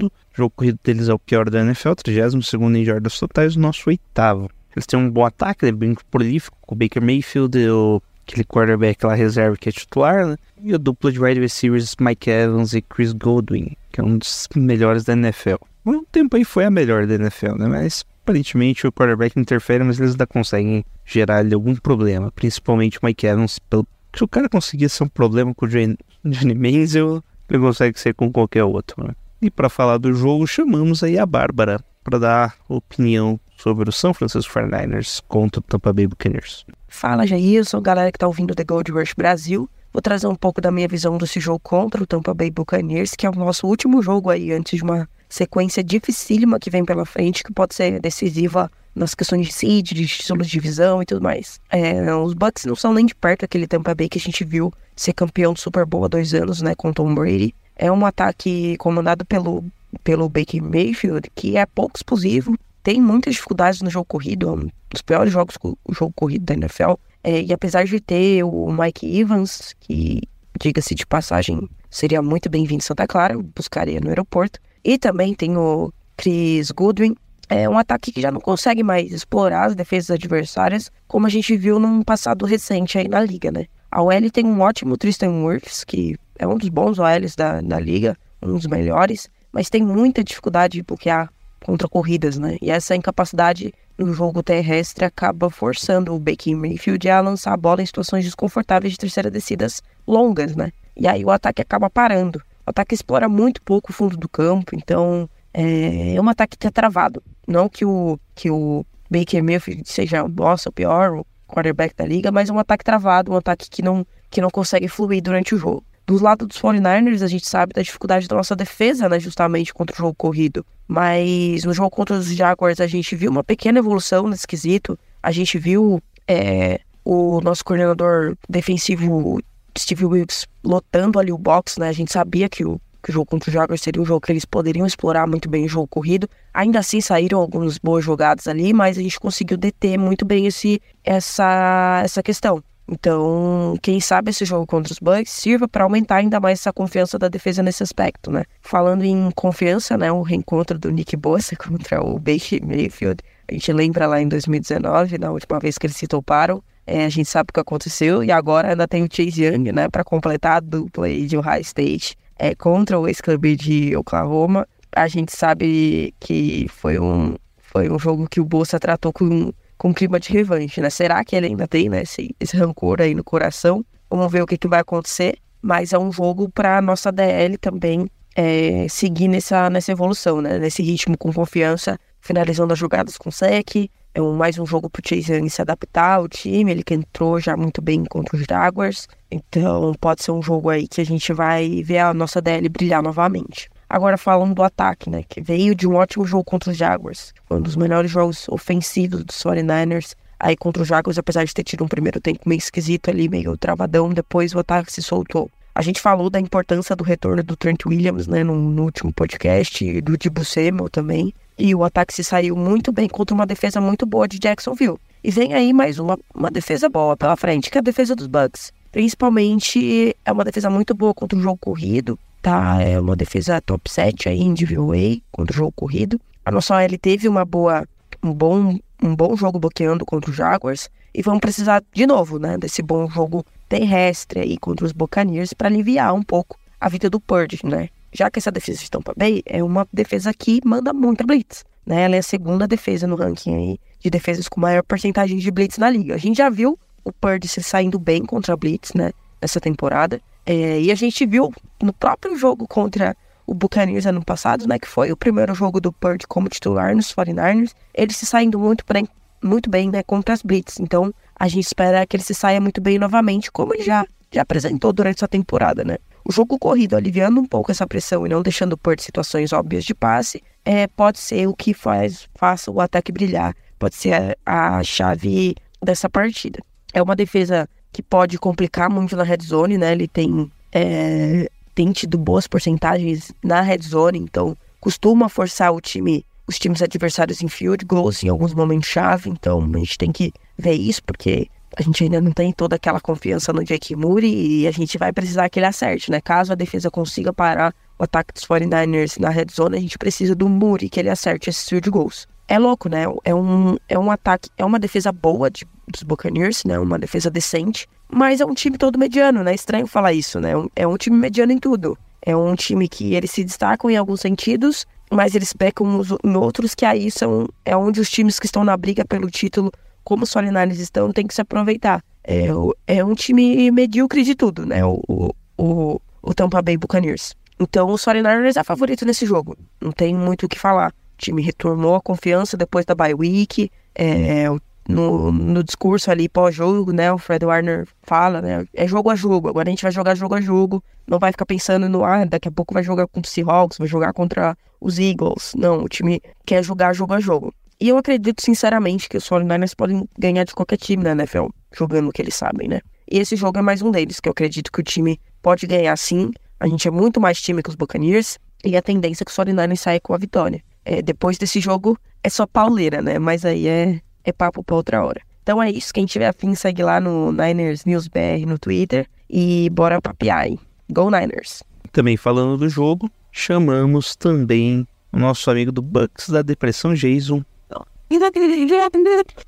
o 0.03 0.11
jogo 0.33 0.53
corrido 0.55 0.79
deles 0.83 1.07
é 1.07 1.13
o 1.13 1.19
pior 1.19 1.49
da 1.49 1.61
NFL, 1.61 1.93
32 1.93 2.53
em 2.75 2.85
jardas 2.85 3.17
totais, 3.17 3.55
o 3.55 3.59
nosso 3.59 3.89
oitavo. 3.89 4.49
Eles 4.75 4.85
têm 4.85 4.99
um 4.99 5.09
bom 5.09 5.25
ataque, 5.25 5.65
é 5.65 5.71
bem 5.71 5.95
prolífico, 6.11 6.57
o 6.67 6.75
Baker 6.75 7.01
Mayfield, 7.01 7.57
o, 7.69 8.01
aquele 8.27 8.43
quarterback 8.43 9.05
lá 9.05 9.15
reserva 9.15 9.57
que 9.57 9.69
é 9.69 9.71
titular, 9.71 10.27
né? 10.27 10.35
e 10.61 10.75
o 10.75 10.77
duplo 10.77 11.11
de 11.11 11.19
wide 11.19 11.39
receivers 11.39 11.95
Mike 11.99 12.29
Evans 12.29 12.73
e 12.73 12.81
Chris 12.81 13.13
Godwin, 13.13 13.75
que 13.91 14.01
é 14.01 14.03
um 14.03 14.17
dos 14.17 14.47
melhores 14.55 15.03
da 15.05 15.13
NFL. 15.13 15.55
Um 15.85 16.03
tempo 16.03 16.35
aí 16.35 16.43
foi 16.43 16.65
a 16.65 16.69
melhor 16.69 17.07
da 17.07 17.15
NFL, 17.15 17.55
né? 17.55 17.67
Mas 17.67 18.05
aparentemente 18.27 18.85
o 18.85 18.91
quarterback 18.91 19.39
interfere, 19.39 19.83
mas 19.85 19.97
eles 19.97 20.11
ainda 20.11 20.27
conseguem 20.27 20.83
gerar 21.05 21.37
ali 21.37 21.53
algum 21.53 21.73
problema, 21.75 22.29
principalmente 22.29 22.97
o 22.97 23.05
Mike 23.05 23.25
Evans. 23.25 23.57
Pelo... 23.57 23.87
Se 24.13 24.23
o 24.23 24.27
cara 24.27 24.49
conseguir 24.49 24.89
ser 24.89 25.05
um 25.05 25.07
problema 25.07 25.55
com 25.55 25.65
o 25.65 25.69
Johnny 25.69 25.95
Manziel, 26.53 27.23
ele 27.49 27.59
consegue 27.59 27.97
ser 27.97 28.13
com 28.13 28.29
qualquer 28.29 28.65
outro. 28.65 29.07
Né? 29.07 29.13
E 29.41 29.49
para 29.49 29.69
falar 29.69 29.97
do 29.97 30.13
jogo, 30.13 30.45
chamamos 30.45 31.03
aí 31.03 31.17
a 31.17 31.25
Bárbara 31.25 31.79
para 32.03 32.19
dar 32.19 32.55
opinião 32.67 33.39
sobre 33.57 33.89
o 33.89 33.93
São 33.93 34.13
Francisco 34.13 34.53
49ers 34.53 35.21
contra 35.27 35.59
o 35.59 35.63
Tampa 35.63 35.93
Bay 35.93 36.07
Buccaneers. 36.07 36.65
Fala, 36.87 37.25
Jair, 37.25 37.57
eu 37.57 37.65
sou 37.65 37.79
a 37.79 37.83
galera 37.83 38.11
que 38.11 38.19
tá 38.19 38.27
ouvindo 38.27 38.53
The 38.53 38.63
Gold 38.63 38.91
Rush 38.91 39.13
Brasil. 39.13 39.69
Vou 39.93 40.01
trazer 40.01 40.27
um 40.27 40.35
pouco 40.35 40.61
da 40.61 40.71
minha 40.71 40.87
visão 40.87 41.17
desse 41.17 41.39
jogo 41.39 41.59
contra 41.59 42.03
o 42.03 42.05
Tampa 42.05 42.33
Bay 42.33 42.51
Buccaneers, 42.51 43.11
que 43.15 43.25
é 43.25 43.29
o 43.29 43.35
nosso 43.35 43.65
último 43.67 44.01
jogo 44.01 44.29
aí 44.29 44.51
antes 44.51 44.77
de 44.77 44.83
uma 44.83 45.09
sequência 45.29 45.83
dificílima 45.83 46.59
que 46.59 46.69
vem 46.69 46.85
pela 46.85 47.05
frente, 47.05 47.43
que 47.43 47.51
pode 47.51 47.75
ser 47.75 47.99
decisiva 47.99 48.71
nas 48.95 49.13
questões 49.13 49.47
de 49.47 49.53
seed, 49.53 49.91
de 49.93 50.03
estilo 50.03 50.43
de 50.43 50.49
divisão 50.49 51.01
e 51.01 51.05
tudo 51.05 51.21
mais. 51.21 51.59
É, 51.69 52.13
os 52.13 52.33
Bucks 52.33 52.65
não 52.65 52.75
são 52.75 52.93
nem 52.93 53.05
de 53.05 53.13
perto 53.13 53.45
aquele 53.45 53.67
Tampa 53.67 53.93
Bay 53.93 54.09
que 54.09 54.17
a 54.17 54.21
gente 54.21 54.43
viu 54.43 54.73
ser 54.95 55.13
campeão 55.13 55.53
do 55.53 55.59
Super 55.59 55.85
Bowl 55.85 56.05
há 56.05 56.07
dois 56.07 56.33
anos, 56.33 56.61
né, 56.61 56.73
com 56.75 56.91
Tom 56.91 57.13
Brady. 57.13 57.53
É 57.75 57.91
um 57.91 58.05
ataque 58.05 58.75
comandado 58.77 59.23
pelo, 59.23 59.63
pelo 60.03 60.27
Baker 60.27 60.63
Mayfield, 60.63 61.29
que 61.35 61.57
é 61.57 61.65
pouco 61.65 61.97
explosivo, 61.97 62.57
tem 62.81 62.99
muitas 63.01 63.35
dificuldades 63.35 63.81
no 63.81 63.89
jogo 63.89 64.05
corrido, 64.05 64.47
é 64.47 64.51
um 64.53 64.69
dos 64.89 65.01
piores 65.01 65.31
jogos 65.31 65.57
o 65.61 65.93
jogo 65.93 66.13
corrido 66.15 66.45
da 66.45 66.53
NFL. 66.53 66.93
É, 67.23 67.41
e 67.41 67.53
apesar 67.53 67.85
de 67.85 67.99
ter 67.99 68.43
o 68.43 68.71
Mike 68.71 69.19
Evans, 69.19 69.75
que, 69.79 70.21
diga-se 70.59 70.95
de 70.95 71.05
passagem, 71.05 71.67
seria 71.89 72.21
muito 72.21 72.49
bem-vindo 72.49 72.81
em 72.81 72.85
Santa 72.85 73.05
Clara, 73.05 73.37
buscaria 73.55 73.99
no 73.99 74.07
aeroporto, 74.07 74.59
e 74.87 74.97
também 74.97 75.35
tem 75.35 75.57
o 75.57 75.91
Chris 76.15 76.71
Goodwin. 76.71 77.13
É 77.49 77.67
um 77.67 77.77
ataque 77.77 78.09
que 78.09 78.21
já 78.21 78.31
não 78.31 78.39
consegue 78.39 78.83
mais 78.83 79.11
explorar 79.11 79.65
as 79.65 79.75
defesas 79.75 80.11
adversárias, 80.11 80.89
como 81.09 81.27
a 81.27 81.29
gente 81.29 81.57
viu 81.57 81.77
num 81.77 82.01
passado 82.01 82.45
recente 82.45 82.97
aí 82.97 83.09
na 83.09 83.21
liga, 83.21 83.51
né? 83.51 83.65
A 83.91 84.01
OL 84.01 84.31
tem 84.31 84.45
um 84.45 84.61
ótimo 84.61 84.95
Tristan 84.95 85.43
Wirfs, 85.43 85.83
que 85.83 86.15
é 86.39 86.47
um 86.47 86.57
dos 86.57 86.69
bons 86.69 86.99
OLs 86.99 87.35
da, 87.35 87.59
da 87.59 87.77
liga, 87.77 88.15
um 88.41 88.53
dos 88.53 88.65
melhores, 88.65 89.29
mas 89.51 89.69
tem 89.69 89.83
muita 89.83 90.23
dificuldade 90.23 90.77
de 90.77 90.83
bloquear 90.83 91.29
contra 91.65 91.89
corridas, 91.89 92.37
né? 92.37 92.57
E 92.61 92.71
essa 92.71 92.95
incapacidade 92.95 93.73
no 93.97 94.13
jogo 94.13 94.41
terrestre 94.41 95.03
acaba 95.03 95.49
forçando 95.49 96.15
o 96.15 96.19
Baker 96.19 96.55
Mayfield 96.55 97.09
a 97.09 97.19
lançar 97.19 97.53
a 97.53 97.57
bola 97.57 97.81
em 97.81 97.85
situações 97.85 98.23
desconfortáveis 98.23 98.93
de 98.93 98.99
terceira 98.99 99.29
descidas 99.29 99.81
longas, 100.07 100.55
né? 100.55 100.71
E 100.95 101.07
aí 101.07 101.25
o 101.25 101.31
ataque 101.31 101.61
acaba 101.61 101.89
parando. 101.89 102.41
O 102.67 102.69
ataque 102.69 102.93
explora 102.93 103.29
muito 103.29 103.61
pouco 103.61 103.91
o 103.91 103.93
fundo 103.93 104.17
do 104.17 104.27
campo, 104.27 104.75
então 104.75 105.29
é, 105.53 106.15
é 106.15 106.21
um 106.21 106.27
ataque 106.27 106.57
que 106.57 106.67
tá 106.67 106.69
travado. 106.69 107.23
Não 107.47 107.69
que 107.69 107.85
o, 107.85 108.19
que 108.35 108.51
o 108.51 108.85
Baker 109.09 109.41
Mayfield 109.41 109.83
seja, 109.85 110.25
o 110.25 110.71
pior 110.73 111.23
quarterback 111.47 111.95
da 111.95 112.05
liga, 112.05 112.29
mas 112.29 112.49
é 112.49 112.53
um 112.53 112.59
ataque 112.59 112.83
travado, 112.83 113.31
um 113.31 113.37
ataque 113.37 113.69
que 113.69 113.81
não, 113.81 114.05
que 114.29 114.41
não 114.41 114.49
consegue 114.49 114.89
fluir 114.89 115.23
durante 115.23 115.55
o 115.55 115.57
jogo. 115.57 115.81
Do 116.05 116.21
lado 116.21 116.45
dos 116.45 116.61
49ers, 116.61 117.21
a 117.21 117.27
gente 117.27 117.47
sabe 117.47 117.71
da 117.71 117.81
dificuldade 117.81 118.27
da 118.27 118.35
nossa 118.35 118.53
defesa, 118.53 119.07
né, 119.07 119.17
justamente 119.17 119.73
contra 119.73 119.95
o 119.95 119.97
jogo 119.97 120.15
corrido. 120.15 120.65
Mas 120.85 121.63
no 121.63 121.73
jogo 121.73 121.89
contra 121.89 122.17
os 122.17 122.27
Jaguars, 122.27 122.81
a 122.81 122.87
gente 122.87 123.15
viu 123.15 123.31
uma 123.31 123.45
pequena 123.45 123.79
evolução 123.79 124.27
nesse 124.27 124.45
quesito. 124.45 124.99
A 125.23 125.31
gente 125.31 125.57
viu 125.57 126.03
é, 126.27 126.81
o 127.05 127.39
nosso 127.39 127.63
coordenador 127.63 128.35
defensivo 128.49 129.39
Steve 129.79 130.05
Wilkes 130.05 130.47
lotando 130.63 131.19
ali 131.19 131.31
o 131.31 131.37
box, 131.37 131.79
né? 131.79 131.89
A 131.89 131.93
gente 131.93 132.11
sabia 132.11 132.49
que 132.49 132.65
o, 132.65 132.79
que 133.03 133.09
o 133.09 133.13
jogo 133.13 133.25
contra 133.25 133.49
o 133.49 133.53
Jaguars 133.53 133.81
seria 133.81 134.01
um 134.01 134.05
jogo 134.05 134.21
que 134.21 134.31
eles 134.31 134.45
poderiam 134.45 134.85
explorar 134.85 135.27
muito 135.27 135.49
bem 135.49 135.65
o 135.65 135.69
jogo 135.69 135.87
corrido. 135.87 136.29
Ainda 136.53 136.79
assim 136.79 137.01
saíram 137.01 137.39
algumas 137.39 137.77
boas 137.77 138.03
jogadas 138.03 138.47
ali, 138.47 138.73
mas 138.73 138.97
a 138.97 139.01
gente 139.01 139.19
conseguiu 139.19 139.57
deter 139.57 139.97
muito 139.97 140.25
bem 140.25 140.45
esse, 140.47 140.81
essa, 141.03 142.01
essa 142.03 142.23
questão. 142.23 142.63
Então, 142.89 143.77
quem 143.81 143.99
sabe 143.99 144.29
esse 144.29 144.45
jogo 144.45 144.65
contra 144.65 144.93
os 144.93 144.99
Bucks 144.99 145.31
sirva 145.31 145.67
para 145.67 145.83
aumentar 145.83 146.17
ainda 146.17 146.39
mais 146.39 146.59
essa 146.59 146.71
confiança 146.71 147.19
da 147.19 147.27
defesa 147.27 147.61
nesse 147.61 147.83
aspecto, 147.83 148.31
né? 148.31 148.43
Falando 148.61 149.03
em 149.03 149.29
confiança, 149.31 149.97
né, 149.97 150.09
o 150.09 150.21
reencontro 150.21 150.79
do 150.79 150.89
Nick 150.89 151.17
Bosa 151.17 151.53
contra 151.59 152.01
o 152.01 152.17
Baker 152.17 152.65
Mayfield, 152.65 153.21
a 153.49 153.53
gente 153.53 153.73
lembra 153.73 154.07
lá 154.07 154.21
em 154.21 154.27
2019, 154.27 155.17
na 155.17 155.31
última 155.31 155.59
vez 155.59 155.77
que 155.77 155.85
eles 155.85 155.97
se 155.97 156.07
toparam, 156.07 156.63
é, 156.87 157.05
a 157.05 157.09
gente 157.09 157.29
sabe 157.29 157.49
o 157.49 157.53
que 157.53 157.59
aconteceu 157.59 158.23
e 158.23 158.31
agora 158.31 158.69
ainda 158.69 158.87
tem 158.87 159.03
o 159.03 159.09
Chase 159.11 159.43
Young, 159.43 159.71
né, 159.71 159.89
para 159.89 160.03
completar 160.03 160.57
a 160.57 160.59
dupla 160.59 161.05
aí 161.05 161.27
de 161.27 161.37
Ohio 161.37 161.61
State 161.61 162.17
é, 162.39 162.55
contra 162.55 162.97
o 162.97 163.07
ex-clube 163.07 163.55
de 163.55 163.95
Oklahoma. 163.95 164.67
A 164.95 165.07
gente 165.07 165.35
sabe 165.35 166.15
que 166.19 166.67
foi 166.69 166.97
um, 166.97 167.35
foi 167.57 167.89
um 167.89 167.99
jogo 167.99 168.27
que 168.27 168.39
o 168.39 168.45
Bolsa 168.45 168.79
tratou 168.79 169.11
com 169.11 169.51
com 169.77 169.93
clima 169.93 170.19
de 170.19 170.31
revanche, 170.31 170.81
né? 170.81 170.89
Será 170.89 171.23
que 171.23 171.35
ele 171.35 171.47
ainda 171.47 171.67
tem 171.67 171.89
né, 171.89 172.01
esse, 172.01 172.35
esse 172.39 172.57
rancor 172.57 172.99
aí 172.99 173.13
no 173.13 173.23
coração? 173.23 173.85
Vamos 174.09 174.31
ver 174.31 174.41
o 174.41 174.47
que, 174.47 174.57
que 174.57 174.67
vai 174.67 174.79
acontecer. 174.79 175.37
Mas 175.61 175.93
é 175.93 175.99
um 175.99 176.11
jogo 176.11 176.49
para 176.49 176.81
nossa 176.81 177.11
DL 177.11 177.57
também 177.57 178.09
é, 178.35 178.87
seguir 178.89 179.27
nessa, 179.27 179.69
nessa 179.69 179.91
evolução, 179.91 180.41
né? 180.41 180.57
Nesse 180.57 180.81
ritmo 180.81 181.17
com 181.17 181.31
confiança, 181.31 181.99
finalizando 182.21 182.73
as 182.73 182.79
jogadas 182.79 183.17
com 183.17 183.29
sec. 183.29 183.89
É 184.17 184.21
um, 184.21 184.33
mais 184.33 184.57
um 184.57 184.65
jogo 184.65 184.89
pro 184.89 184.99
Chase 185.07 185.31
Young 185.31 185.47
se 185.47 185.61
adaptar 185.61 186.15
ao 186.15 186.27
time, 186.27 186.71
ele 186.71 186.81
que 186.81 186.95
entrou 186.95 187.39
já 187.39 187.55
muito 187.55 187.83
bem 187.83 188.03
contra 188.03 188.35
os 188.35 188.43
Jaguars. 188.49 189.07
Então 189.29 189.93
pode 190.01 190.23
ser 190.23 190.31
um 190.31 190.41
jogo 190.41 190.71
aí 190.71 190.87
que 190.87 190.99
a 190.99 191.05
gente 191.05 191.31
vai 191.31 191.83
ver 191.83 191.99
a 191.99 192.15
nossa 192.15 192.41
DL 192.41 192.67
brilhar 192.67 193.03
novamente. 193.03 193.69
Agora 193.87 194.17
falando 194.17 194.55
do 194.55 194.63
ataque, 194.63 195.07
né, 195.07 195.21
que 195.29 195.39
veio 195.39 195.75
de 195.75 195.87
um 195.87 195.93
ótimo 195.93 196.25
jogo 196.25 196.43
contra 196.43 196.71
os 196.71 196.77
Jaguars, 196.77 197.31
um 197.47 197.61
dos 197.61 197.75
melhores 197.75 198.09
jogos 198.09 198.49
ofensivos 198.49 199.23
dos 199.23 199.35
49ers. 199.35 200.15
Aí 200.39 200.57
contra 200.57 200.81
os 200.81 200.87
Jaguars, 200.87 201.19
apesar 201.19 201.43
de 201.43 201.53
ter 201.53 201.63
tido 201.63 201.83
um 201.83 201.87
primeiro 201.87 202.19
tempo 202.19 202.39
meio 202.49 202.57
esquisito 202.57 203.11
ali, 203.11 203.29
meio 203.29 203.55
travadão, 203.55 204.09
depois 204.09 204.55
o 204.55 204.57
ataque 204.57 204.91
se 204.91 205.03
soltou. 205.03 205.47
A 205.75 205.83
gente 205.83 206.01
falou 206.01 206.27
da 206.27 206.39
importância 206.39 206.95
do 206.95 207.03
retorno 207.03 207.43
do 207.43 207.55
Trent 207.55 207.85
Williams, 207.85 208.25
né, 208.25 208.43
no, 208.43 208.55
no 208.55 208.81
último 208.81 209.13
podcast, 209.13 209.85
e 209.85 210.01
do 210.01 210.17
Dibu 210.17 210.43
Samuel 210.43 210.89
também. 210.89 211.35
E 211.57 211.73
o 211.73 211.83
ataque 211.83 212.13
se 212.13 212.23
saiu 212.23 212.55
muito 212.55 212.91
bem 212.91 213.07
contra 213.07 213.33
uma 213.33 213.45
defesa 213.45 213.81
muito 213.81 214.05
boa 214.05 214.27
de 214.27 214.39
Jacksonville. 214.39 214.97
E 215.23 215.31
vem 215.31 215.53
aí 215.53 215.73
mais 215.73 215.99
uma, 215.99 216.17
uma 216.33 216.51
defesa 216.51 216.87
boa 216.87 217.17
pela 217.17 217.35
frente, 217.35 217.69
que 217.69 217.77
é 217.77 217.79
a 217.79 217.83
defesa 217.83 218.15
dos 218.15 218.27
Bucks. 218.27 218.71
Principalmente 218.91 220.15
é 220.23 220.31
uma 220.31 220.43
defesa 220.43 220.69
muito 220.69 220.93
boa 220.93 221.13
contra 221.13 221.37
o 221.37 221.41
jogo 221.41 221.57
corrido 221.57 222.17
tá? 222.47 222.81
É 222.81 222.97
uma 222.97 223.15
defesa 223.15 223.61
top 223.61 223.91
7 223.91 224.29
aí 224.29 224.41
em 224.41 224.53
DVOA 224.53 225.19
contra 225.31 225.53
o 225.53 225.57
jogo 225.57 225.73
corrido. 225.75 226.19
A 226.45 226.51
nossa 226.51 226.75
OL 226.75 226.97
teve 226.97 227.27
uma 227.27 227.43
boa, 227.43 227.85
um 228.23 228.33
bom, 228.33 228.77
um 229.03 229.15
bom 229.15 229.35
jogo 229.35 229.59
bloqueando 229.59 230.05
contra 230.05 230.31
os 230.31 230.37
Jaguars 230.37 230.89
e 231.13 231.21
vamos 231.21 231.41
precisar 231.41 231.83
de 231.91 232.07
novo, 232.07 232.39
né, 232.39 232.57
desse 232.57 232.81
bom 232.81 233.09
jogo 233.09 233.45
terrestre 233.67 234.39
aí 234.39 234.57
contra 234.57 234.85
os 234.85 234.93
Buccaneers 234.93 235.51
para 235.51 235.67
aliviar 235.67 236.13
um 236.13 236.23
pouco 236.23 236.57
a 236.79 236.87
vida 236.87 237.09
do 237.09 237.19
Purdy, 237.19 237.59
né? 237.65 237.89
Já 238.17 238.31
que 238.31 238.39
essa 238.39 238.51
defesa 238.51 238.79
de 238.79 238.89
Tampa 238.89 239.13
Bay 239.15 239.43
é 239.45 239.63
uma 239.63 239.87
defesa 239.93 240.33
que 240.33 240.59
manda 240.65 240.91
muita 240.91 241.23
blitz, 241.23 241.63
né? 241.85 242.01
Ela 242.01 242.15
é 242.15 242.19
a 242.19 242.23
segunda 242.23 242.67
defesa 242.67 243.05
no 243.05 243.15
ranking 243.15 243.53
aí 243.53 243.79
de 243.99 244.09
defesas 244.09 244.47
com 244.47 244.59
maior 244.59 244.81
porcentagem 244.81 245.37
de 245.37 245.51
blitz 245.51 245.77
na 245.77 245.87
liga. 245.87 246.15
A 246.15 246.17
gente 246.17 246.37
já 246.37 246.49
viu 246.49 246.79
o 247.05 247.11
Purdy 247.11 247.47
se 247.47 247.61
saindo 247.61 247.99
bem 247.99 248.25
contra 248.25 248.55
a 248.55 248.57
blitz, 248.57 248.95
né, 248.95 249.11
nessa 249.39 249.61
temporada. 249.61 250.19
É, 250.47 250.81
e 250.81 250.91
a 250.91 250.95
gente 250.95 251.27
viu 251.27 251.53
no 251.79 251.93
próprio 251.93 252.35
jogo 252.35 252.67
contra 252.67 253.15
o 253.45 253.53
Buccaneers 253.53 254.07
ano 254.07 254.25
passado, 254.25 254.67
né, 254.67 254.79
que 254.79 254.87
foi 254.87 255.11
o 255.11 255.15
primeiro 255.15 255.53
jogo 255.53 255.79
do 255.79 255.93
Purdy 255.93 256.25
como 256.25 256.49
titular 256.49 256.95
nos 256.95 257.13
49ers, 257.13 257.73
ele 257.93 258.13
se 258.13 258.25
saindo 258.25 258.57
muito 258.57 258.83
bem, 258.91 259.07
muito 259.43 259.69
bem, 259.69 259.91
né, 259.91 260.01
contra 260.01 260.33
as 260.33 260.41
blitz. 260.41 260.79
Então, 260.79 261.13
a 261.35 261.47
gente 261.47 261.65
espera 261.65 262.03
que 262.07 262.17
ele 262.17 262.23
se 262.23 262.33
saia 262.33 262.59
muito 262.59 262.81
bem 262.81 262.97
novamente, 262.97 263.51
como 263.51 263.75
ele 263.75 263.83
já, 263.83 264.07
já 264.31 264.41
apresentou 264.41 264.91
durante 264.91 265.17
essa 265.17 265.27
temporada, 265.27 265.83
né. 265.83 265.97
O 266.27 266.31
jogo 266.33 266.59
corrido, 266.59 266.97
aliviando 266.97 267.39
um 267.39 267.45
pouco 267.45 267.71
essa 267.71 267.87
pressão 267.87 268.25
e 268.25 268.29
não 268.29 268.41
deixando 268.41 268.77
Purdy 268.77 269.01
situações 269.01 269.53
óbvias 269.53 269.85
de 269.85 269.95
passe, 269.95 270.43
é, 270.65 270.85
pode 270.85 271.19
ser 271.19 271.47
o 271.47 271.53
que 271.53 271.73
faz, 271.73 272.27
faça 272.35 272.69
o 272.69 272.81
ataque 272.81 273.13
brilhar, 273.13 273.55
pode 273.79 273.95
ser 273.95 274.37
a, 274.45 274.77
a 274.77 274.83
chave 274.83 275.55
dessa 275.81 276.09
partida. 276.09 276.59
É 276.93 277.01
uma 277.01 277.15
defesa 277.15 277.69
que 277.93 278.03
pode 278.03 278.37
complicar 278.37 278.89
muito 278.89 279.15
na 279.15 279.23
red 279.23 279.37
zone, 279.41 279.77
né? 279.77 279.93
Ele 279.93 280.05
tem, 280.05 280.51
é, 280.73 281.49
tem 281.73 281.93
tido 281.93 282.17
boas 282.17 282.45
porcentagens 282.45 283.31
na 283.41 283.61
red 283.61 283.79
zone, 283.81 284.19
então 284.19 284.57
costuma 284.81 285.29
forçar 285.29 285.71
o 285.71 285.79
time, 285.79 286.25
os 286.45 286.59
times 286.59 286.81
adversários 286.81 287.41
em 287.41 287.47
field 287.47 287.85
goals 287.85 288.21
em 288.21 288.27
alguns 288.27 288.53
momentos 288.53 288.89
chave, 288.89 289.29
então 289.29 289.63
a 289.63 289.77
gente 289.77 289.97
tem 289.97 290.11
que 290.11 290.33
ver 290.57 290.73
isso, 290.73 291.01
porque 291.05 291.47
a 291.77 291.83
gente 291.83 292.03
ainda 292.03 292.19
não 292.19 292.31
tem 292.31 292.51
toda 292.51 292.75
aquela 292.75 292.99
confiança 292.99 293.53
no 293.53 293.63
Jake 293.63 293.95
Moody 293.95 294.27
e 294.27 294.67
a 294.67 294.71
gente 294.71 294.97
vai 294.97 295.13
precisar 295.13 295.47
que 295.47 295.59
ele 295.59 295.67
acerte, 295.67 296.09
né? 296.09 296.19
Caso 296.19 296.51
a 296.51 296.55
defesa 296.55 296.89
consiga 296.89 297.31
parar 297.31 297.71
o 297.99 298.03
ataque 298.03 298.33
dos 298.33 298.43
49ers 298.45 299.19
na 299.19 299.29
red 299.29 299.45
zone, 299.51 299.77
a 299.77 299.79
gente 299.79 299.97
precisa 299.97 300.33
do 300.33 300.49
Moody 300.49 300.89
que 300.89 300.99
ele 300.99 301.09
acerte 301.09 301.51
esses 301.51 301.69
field 301.69 301.87
goals. 301.91 302.27
É 302.47 302.57
louco, 302.57 302.89
né? 302.89 303.03
É 303.23 303.35
um, 303.35 303.77
é 303.87 303.99
um 303.99 304.09
ataque, 304.09 304.49
é 304.57 304.65
uma 304.65 304.79
defesa 304.79 305.11
boa 305.11 305.51
de 305.51 305.67
dos 305.87 306.03
Buccaneers, 306.03 306.63
né? 306.65 306.77
Uma 306.79 306.99
defesa 306.99 307.29
decente, 307.29 307.87
mas 308.09 308.41
é 308.41 308.45
um 308.45 308.53
time 308.53 308.77
todo 308.77 308.99
mediano, 308.99 309.43
né? 309.43 309.53
Estranho 309.53 309.87
falar 309.87 310.13
isso, 310.13 310.39
né? 310.39 310.51
É 310.75 310.85
um 310.85 310.97
time 310.97 311.15
mediano 311.15 311.51
em 311.51 311.59
tudo. 311.59 311.97
É 312.21 312.35
um 312.35 312.55
time 312.55 312.89
que 312.89 313.13
eles 313.13 313.31
se 313.31 313.43
destacam 313.43 313.89
em 313.89 313.95
alguns 313.95 314.19
sentidos, 314.19 314.85
mas 315.09 315.33
eles 315.33 315.53
pecam 315.53 316.01
em 316.23 316.35
outros 316.35 316.75
que 316.75 316.83
aí 316.83 317.09
são 317.09 317.47
é 317.63 317.77
onde 317.77 318.01
os 318.01 318.09
times 318.09 318.39
que 318.39 318.45
estão 318.45 318.63
na 318.63 318.75
briga 318.75 319.05
pelo 319.05 319.29
título, 319.29 319.71
como 320.07 320.23
os 320.23 320.31
49 320.31 320.81
estão, 320.81 321.11
tem 321.11 321.27
que 321.27 321.33
se 321.33 321.41
aproveitar. 321.41 322.01
É, 322.23 322.47
é 322.87 323.03
um 323.03 323.13
time 323.13 323.69
medíocre 323.71 324.23
de 324.23 324.35
tudo, 324.35 324.65
né? 324.65 324.85
O, 324.85 325.33
o, 325.57 325.99
o 326.21 326.33
Tampa 326.33 326.61
Bay 326.61 326.77
Buccaneers. 326.77 327.35
Então 327.59 327.89
o 327.89 327.99
49 327.99 328.57
é 328.57 328.63
favorito 328.63 329.05
nesse 329.05 329.25
jogo. 329.25 329.57
Não 329.81 329.91
tem 329.91 330.15
muito 330.15 330.45
o 330.45 330.47
que 330.47 330.57
falar. 330.57 330.91
O 330.91 331.17
time 331.17 331.41
retornou 331.41 331.93
a 331.93 331.99
confiança 331.99 332.55
depois 332.55 332.85
da 332.85 332.95
bye 332.95 333.13
week. 333.13 333.69
É, 333.93 334.49
o 334.49 334.61
no, 334.87 335.29
no 335.29 335.61
discurso 335.61 336.09
ali 336.09 336.29
pós-jogo, 336.29 336.93
né? 336.93 337.11
O 337.11 337.17
Fred 337.17 337.45
Warner 337.45 337.85
fala, 338.03 338.41
né? 338.41 338.65
É 338.73 338.87
jogo 338.87 339.09
a 339.09 339.15
jogo. 339.15 339.49
Agora 339.49 339.67
a 339.67 339.71
gente 339.71 339.83
vai 339.83 339.91
jogar 339.91 340.15
jogo 340.15 340.35
a 340.35 340.39
jogo. 340.39 340.81
Não 341.05 341.19
vai 341.19 341.33
ficar 341.33 341.45
pensando 341.45 341.89
no, 341.89 342.05
ah, 342.05 342.23
daqui 342.23 342.47
a 342.47 342.51
pouco 342.51 342.73
vai 342.73 342.81
jogar 342.81 343.07
contra 343.07 343.29
o 343.29 343.33
Seahawks, 343.33 343.77
vai 343.77 343.87
jogar 343.89 344.13
contra 344.13 344.57
os 344.79 344.97
Eagles. 344.97 345.51
Não, 345.57 345.83
o 345.83 345.89
time 345.89 346.21
quer 346.45 346.63
jogar 346.63 346.93
jogo 346.93 347.13
a 347.13 347.19
jogo. 347.19 347.53
E 347.79 347.89
eu 347.89 347.97
acredito, 347.97 348.41
sinceramente, 348.41 349.07
que 349.07 349.17
os 349.17 349.29
49ers 349.29 349.75
podem 349.75 350.07
ganhar 350.17 350.43
de 350.43 350.53
qualquer 350.53 350.77
time 350.77 351.03
na 351.03 351.11
NFL, 351.11 351.47
jogando 351.71 352.09
o 352.09 352.11
que 352.11 352.21
eles 352.21 352.33
sabem, 352.33 352.67
né? 352.67 352.81
E 353.09 353.19
esse 353.19 353.35
jogo 353.35 353.59
é 353.59 353.61
mais 353.61 353.83
um 353.83 353.91
deles, 353.91 354.19
que 354.19 354.27
eu 354.27 354.31
acredito 354.31 354.71
que 354.71 354.79
o 354.79 354.83
time 354.83 355.19
pode 355.43 355.67
ganhar 355.67 355.95
sim. 355.95 356.31
A 356.59 356.67
gente 356.67 356.87
é 356.87 356.91
muito 356.91 357.21
mais 357.21 357.39
time 357.39 357.61
que 357.61 357.69
os 357.69 357.75
Buccaneers. 357.75 358.39
E 358.65 358.75
a 358.75 358.81
tendência 358.81 359.23
é 359.23 359.25
que 359.25 359.31
os 359.31 359.37
49ers 359.37 359.77
saia 359.77 359.99
com 359.99 360.13
a 360.13 360.17
vitória. 360.17 360.61
É, 360.83 361.03
depois 361.03 361.37
desse 361.37 361.59
jogo, 361.59 361.97
é 362.23 362.29
só 362.29 362.47
pauleira, 362.47 363.01
né? 363.01 363.19
Mas 363.19 363.45
aí 363.45 363.67
é, 363.67 364.01
é 364.23 364.33
papo 364.33 364.63
pra 364.63 364.75
outra 364.75 365.05
hora. 365.05 365.21
Então 365.43 365.61
é 365.61 365.69
isso. 365.69 365.93
Quem 365.93 366.05
tiver 366.05 366.27
afim, 366.27 366.55
segue 366.55 366.81
lá 366.81 366.99
no 366.99 367.31
Niners 367.31 367.85
News 367.85 368.07
BR 368.07 368.45
no 368.47 368.57
Twitter 368.57 369.07
e 369.29 369.69
bora 369.69 370.01
papiar 370.01 370.39
aí. 370.39 370.59
Go 370.91 371.11
Niners! 371.11 371.63
Também 371.91 372.17
falando 372.17 372.57
do 372.57 372.67
jogo, 372.67 373.09
chamamos 373.31 374.15
também 374.15 374.87
o 375.13 375.19
nosso 375.19 375.49
amigo 375.51 375.71
do 375.71 375.81
Bucks 375.81 376.29
da 376.29 376.41
Depressão, 376.41 376.93
Jason. 376.93 377.43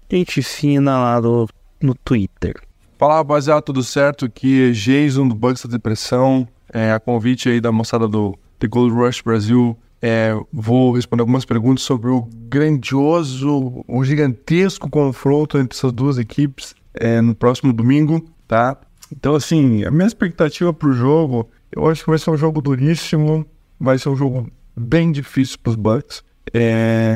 Gente 0.10 0.42
fina 0.42 0.98
lá 1.00 1.20
do, 1.20 1.48
no 1.82 1.96
Twitter. 1.96 2.56
Fala 2.98 3.16
rapaziada, 3.16 3.62
tudo 3.62 3.84
certo? 3.84 4.26
Aqui 4.26 4.70
é 4.70 4.72
Jason 4.72 5.28
do 5.28 5.36
Bucks 5.36 5.66
da 5.66 5.72
Depressão. 5.72 6.48
É, 6.72 6.92
a 6.92 7.00
convite 7.00 7.50
aí 7.50 7.62
da 7.62 7.72
moçada 7.72 8.08
do 8.08 8.38
The 8.60 8.68
Gold 8.68 8.94
Rush 8.94 9.22
Brasil 9.22 9.78
é, 10.02 10.34
vou 10.52 10.94
responder 10.94 11.22
algumas 11.22 11.46
perguntas 11.46 11.84
sobre 11.84 12.10
o 12.10 12.28
grandioso, 12.48 13.84
o 13.88 14.04
gigantesco 14.04 14.90
confronto 14.90 15.58
entre 15.58 15.78
essas 15.78 15.92
duas 15.92 16.18
equipes 16.18 16.74
é, 16.94 17.22
no 17.22 17.36
próximo 17.36 17.74
domingo, 17.74 18.26
tá? 18.48 18.78
Então, 19.12 19.36
assim, 19.36 19.84
a 19.84 19.92
minha 19.92 20.08
expectativa 20.08 20.74
para 20.74 20.90
o 20.90 20.94
jogo, 20.94 21.50
eu 21.72 21.88
acho 21.88 22.04
que 22.04 22.10
vai 22.10 22.20
ser 22.20 22.30
um 22.32 22.38
jogo 22.38 22.62
duríssimo, 22.62 23.46
vai 23.80 23.98
ser 23.98 24.10
um 24.10 24.16
jogo 24.16 24.50
bem 24.76 25.12
difícil 25.12 25.58
para 25.62 25.72
os 25.72 25.76
Bucks. 25.76 26.24
É, 26.54 27.16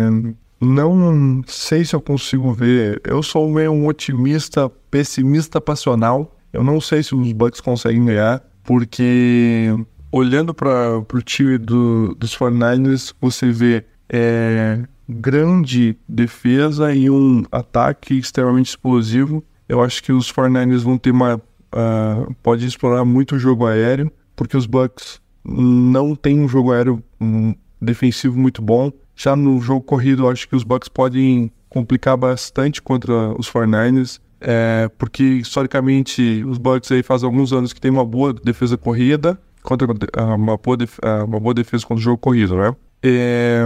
não 0.63 1.43
sei 1.47 1.85
se 1.85 1.95
eu 1.95 2.01
consigo 2.01 2.53
ver. 2.53 3.01
Eu 3.03 3.23
sou 3.23 3.49
meio 3.49 3.71
um 3.71 3.87
otimista, 3.87 4.69
pessimista 4.89 5.59
passional. 5.59 6.37
Eu 6.51 6.63
não 6.63 6.79
sei 6.79 7.01
se 7.01 7.15
os 7.15 7.31
Bucks 7.31 7.59
conseguem 7.59 8.05
ganhar, 8.05 8.43
porque 8.63 9.73
olhando 10.11 10.53
para 10.53 10.99
o 10.99 11.21
time 11.21 11.57
do, 11.57 12.13
dos 12.15 12.37
49ers, 12.37 13.13
você 13.19 13.51
vê 13.51 13.83
é, 14.07 14.83
grande 15.09 15.97
defesa 16.07 16.93
e 16.93 17.09
um 17.09 17.43
ataque 17.51 18.17
extremamente 18.17 18.69
explosivo. 18.69 19.43
Eu 19.67 19.81
acho 19.81 20.03
que 20.03 20.11
os 20.11 20.31
49ers 20.31 20.81
vão 20.81 20.97
ter 20.97 21.11
uma. 21.11 21.41
Uh, 21.73 22.31
pode 22.43 22.67
explorar 22.67 23.03
muito 23.03 23.35
o 23.35 23.39
jogo 23.39 23.65
aéreo, 23.65 24.11
porque 24.35 24.55
os 24.55 24.67
Bucks 24.67 25.19
não 25.43 26.15
tem 26.15 26.39
um 26.39 26.47
jogo 26.47 26.71
aéreo 26.71 27.03
um, 27.19 27.55
defensivo 27.81 28.39
muito 28.39 28.61
bom. 28.61 28.91
Já 29.23 29.37
no 29.37 29.61
jogo 29.61 29.81
corrido, 29.81 30.27
acho 30.27 30.49
que 30.49 30.55
os 30.55 30.65
Bucks 30.65 30.89
podem 30.89 31.49
complicar 31.69 32.17
bastante 32.17 32.81
contra 32.81 33.13
os 33.39 33.49
49ers, 33.49 34.19
é, 34.41 34.89
porque 34.97 35.23
historicamente 35.23 36.43
os 36.45 36.57
Bucks 36.57 36.91
aí 36.91 37.01
faz 37.01 37.23
alguns 37.23 37.53
anos 37.53 37.71
que 37.71 37.79
tem 37.79 37.89
uma 37.89 38.03
boa 38.03 38.33
defesa 38.33 38.77
corrida, 38.77 39.39
contra 39.61 39.87
ah, 40.17 40.35
uma 40.35 40.57
boa, 40.57 40.75
def, 40.75 40.99
ah, 41.01 41.23
uma 41.23 41.39
boa 41.39 41.53
defesa 41.53 41.85
contra 41.85 42.01
o 42.01 42.03
jogo 42.03 42.17
corrido, 42.17 42.57
né? 42.57 42.75
É, 43.01 43.63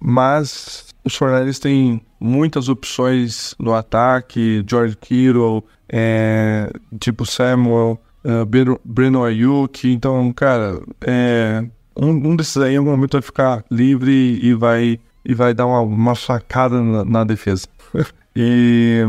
mas 0.00 0.86
os 1.04 1.16
49ers 1.16 1.60
têm 1.60 2.02
muitas 2.18 2.68
opções 2.68 3.54
no 3.60 3.74
ataque, 3.74 4.64
George 4.68 4.96
Kittle, 4.96 5.64
é, 5.88 6.68
tipo 6.98 7.24
Samuel, 7.24 8.00
uh, 8.24 8.78
Breno 8.84 9.24
Ayuk, 9.24 9.88
então, 9.88 10.32
cara, 10.32 10.80
é, 11.00 11.64
um, 11.96 12.10
um 12.10 12.36
desses 12.36 12.56
aí 12.56 12.74
em 12.74 12.76
algum 12.76 12.90
momento 12.90 13.12
vai 13.12 13.22
ficar 13.22 13.64
livre 13.70 14.38
e 14.42 14.54
vai, 14.54 14.98
e 15.24 15.34
vai 15.34 15.54
dar 15.54 15.66
uma, 15.66 15.80
uma 15.80 16.14
facada 16.14 16.80
na, 16.80 17.04
na 17.04 17.24
defesa. 17.24 17.66
e, 18.34 19.02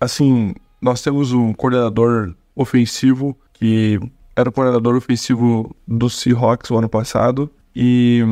assim, 0.00 0.54
nós 0.80 1.02
temos 1.02 1.32
um 1.32 1.52
coordenador 1.52 2.34
ofensivo 2.54 3.36
que 3.54 4.00
era 4.34 4.48
o 4.48 4.52
coordenador 4.52 4.94
ofensivo 4.96 5.74
do 5.86 6.08
Seahawks 6.08 6.70
o 6.70 6.78
ano 6.78 6.88
passado 6.88 7.50
e 7.74 8.22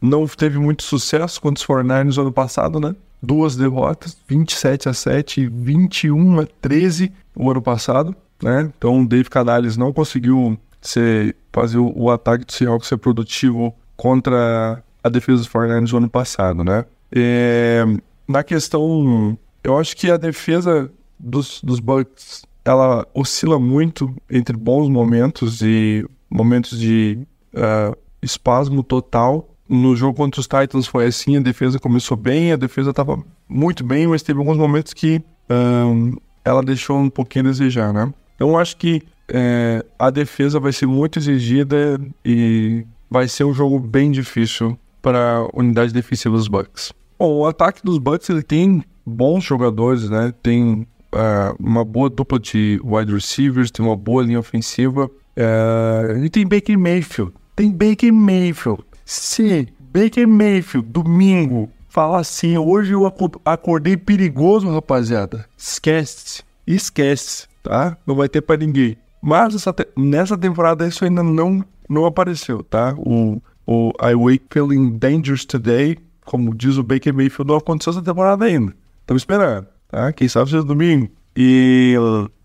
não 0.00 0.26
teve 0.26 0.58
muito 0.58 0.84
sucesso 0.84 1.40
contra 1.40 1.60
os 1.60 1.66
49ers 1.66 2.16
no 2.16 2.22
ano 2.22 2.32
passado, 2.32 2.78
né? 2.78 2.94
Duas 3.20 3.56
derrotas, 3.56 4.16
27 4.28 4.88
a 4.88 4.94
7 4.94 5.40
e 5.40 5.46
21 5.48 6.40
a 6.40 6.46
13 6.60 7.12
o 7.34 7.50
ano 7.50 7.60
passado, 7.60 8.14
né? 8.40 8.70
Então 8.78 9.02
o 9.02 9.06
Dave 9.06 9.28
Canales 9.28 9.76
não 9.76 9.92
conseguiu 9.92 10.56
ser, 10.80 11.36
fazer 11.52 11.78
o, 11.78 12.10
ataque 12.10 12.44
do 12.44 12.52
Seahawks 12.52 12.88
ser 12.88 12.98
produtivo 12.98 13.74
contra 13.96 14.82
a 15.02 15.08
defesa 15.08 15.38
dos 15.38 15.48
49ers 15.48 15.90
no 15.90 15.98
ano 15.98 16.10
passado, 16.10 16.64
né? 16.64 16.84
É, 17.10 17.84
na 18.26 18.44
questão, 18.44 19.38
eu 19.64 19.78
acho 19.78 19.96
que 19.96 20.10
a 20.10 20.16
defesa 20.16 20.90
dos, 21.18 21.60
dos 21.62 21.80
Bucks 21.80 22.42
ela 22.64 23.06
oscila 23.14 23.58
muito 23.58 24.14
entre 24.30 24.56
bons 24.56 24.88
momentos 24.88 25.62
e 25.62 26.04
momentos 26.30 26.78
de 26.78 27.18
uh, 27.54 27.96
espasmo 28.22 28.82
total. 28.82 29.48
No 29.68 29.96
jogo 29.96 30.14
contra 30.14 30.40
os 30.40 30.46
Titans 30.46 30.86
foi 30.86 31.06
assim, 31.06 31.36
a 31.36 31.40
defesa 31.40 31.78
começou 31.78 32.16
bem, 32.16 32.52
a 32.52 32.56
defesa 32.56 32.90
estava 32.90 33.22
muito 33.48 33.84
bem, 33.84 34.06
mas 34.06 34.22
teve 34.22 34.38
alguns 34.38 34.58
momentos 34.58 34.92
que 34.92 35.22
um, 35.50 36.16
ela 36.44 36.62
deixou 36.62 36.98
um 36.98 37.10
pouquinho 37.10 37.46
a 37.46 37.48
desejar, 37.48 37.92
né? 37.92 38.12
Então 38.34 38.58
acho 38.58 38.76
que 38.76 39.02
é, 39.28 39.84
a 39.98 40.10
defesa 40.10 40.58
vai 40.58 40.72
ser 40.72 40.86
muito 40.86 41.18
exigida 41.18 42.00
e 42.24 42.84
vai 43.10 43.28
ser 43.28 43.44
um 43.44 43.52
jogo 43.52 43.78
bem 43.78 44.10
difícil 44.10 44.78
para 45.02 45.38
a 45.38 45.48
unidade 45.54 45.92
defensiva 45.92 46.36
dos 46.36 46.48
Bucks. 46.48 46.92
Bom, 47.18 47.38
o 47.38 47.46
ataque 47.46 47.80
dos 47.84 47.98
Bucks 47.98 48.28
ele 48.30 48.42
tem 48.42 48.82
bons 49.04 49.44
jogadores, 49.44 50.08
né? 50.08 50.32
Tem 50.42 50.86
uh, 51.12 51.56
uma 51.58 51.84
boa 51.84 52.08
dupla 52.08 52.38
de 52.38 52.80
wide 52.84 53.12
receivers, 53.12 53.70
tem 53.70 53.84
uma 53.84 53.96
boa 53.96 54.22
linha 54.22 54.38
ofensiva. 54.38 55.06
Uh, 55.06 56.24
e 56.24 56.30
tem 56.30 56.46
Baker 56.46 56.78
Mayfield. 56.78 57.32
Tem 57.56 57.70
Baker 57.70 58.12
Mayfield. 58.12 58.84
Se 59.04 59.68
Baker 59.80 60.28
Mayfield, 60.28 60.88
domingo, 60.88 61.70
falar 61.88 62.20
assim, 62.20 62.56
hoje 62.58 62.92
eu 62.92 63.06
acordei 63.44 63.96
perigoso, 63.96 64.70
rapaziada. 64.70 65.46
Esquece. 65.56 66.42
Esquece, 66.66 67.46
tá? 67.62 67.96
Não 68.06 68.14
vai 68.14 68.28
ter 68.28 68.42
para 68.42 68.58
ninguém. 68.58 68.96
Mas 69.20 69.54
te 69.54 69.88
nessa 69.96 70.36
temporada 70.36 70.86
isso 70.86 71.04
ainda 71.04 71.22
não, 71.22 71.64
não 71.88 72.06
apareceu, 72.06 72.62
tá? 72.62 72.94
O, 72.96 73.40
o 73.66 73.92
I 74.00 74.14
Wake 74.14 74.46
Feeling 74.50 74.98
Dangerous 74.98 75.44
Today, 75.44 75.98
como 76.24 76.54
diz 76.54 76.76
o 76.76 76.82
Baker 76.82 77.12
Mayfield, 77.12 77.48
não 77.48 77.58
aconteceu 77.58 77.92
essa 77.92 78.02
temporada 78.02 78.44
ainda. 78.44 78.74
Estamos 79.00 79.22
esperando 79.22 79.66
tá? 79.88 80.12
Quem 80.12 80.28
sabe 80.28 80.50
seja 80.50 80.62
domingo. 80.62 81.10
E 81.34 81.94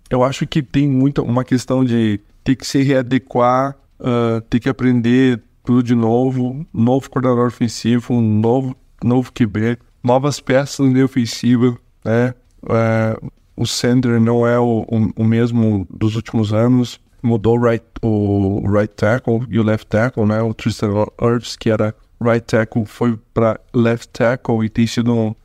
eu 0.10 0.24
acho 0.24 0.48
que 0.48 0.64
tem 0.64 0.88
muito 0.88 1.22
uma 1.22 1.44
questão 1.44 1.84
de 1.84 2.20
ter 2.44 2.56
que 2.56 2.66
se 2.66 2.82
readequar, 2.82 3.76
uh, 4.00 4.42
ter 4.42 4.60
que 4.60 4.70
aprender 4.70 5.42
tudo 5.64 5.84
de 5.84 5.96
novo, 5.96 6.66
novo 6.74 7.10
coordenador 7.10 7.48
ofensivo, 7.48 8.14
um 8.14 8.22
novo, 8.22 8.76
novo 9.04 9.32
QB, 9.32 9.78
novas 10.04 10.40
peças 10.40 10.92
na 10.92 11.04
ofensiva, 11.04 11.78
né? 12.04 12.34
Uh, 12.64 13.32
o 13.56 13.66
center 13.66 14.20
não 14.20 14.46
é 14.48 14.60
o, 14.60 14.86
o, 14.88 15.22
o, 15.22 15.24
mesmo 15.24 15.88
dos 15.90 16.16
últimos 16.16 16.54
anos, 16.54 17.00
mudou 17.22 17.58
right, 17.60 17.86
o 18.02 18.62
right 18.70 18.94
tackle 18.94 19.46
e 19.50 19.60
o 19.60 19.64
left 19.64 19.88
tackle, 19.88 20.26
né? 20.26 20.42
O 20.42 20.54
Tristan 20.54 21.06
Irvis, 21.22 21.56
que 21.56 21.70
era 21.70 21.96
right 22.22 22.46
tackle, 22.46 22.86
foi 22.86 23.18
para 23.34 23.60
left 23.74 24.10
tackle 24.10 24.66
e 24.66 24.70
tem 24.70 24.88
sido 24.88 25.14
uh, 25.14 25.36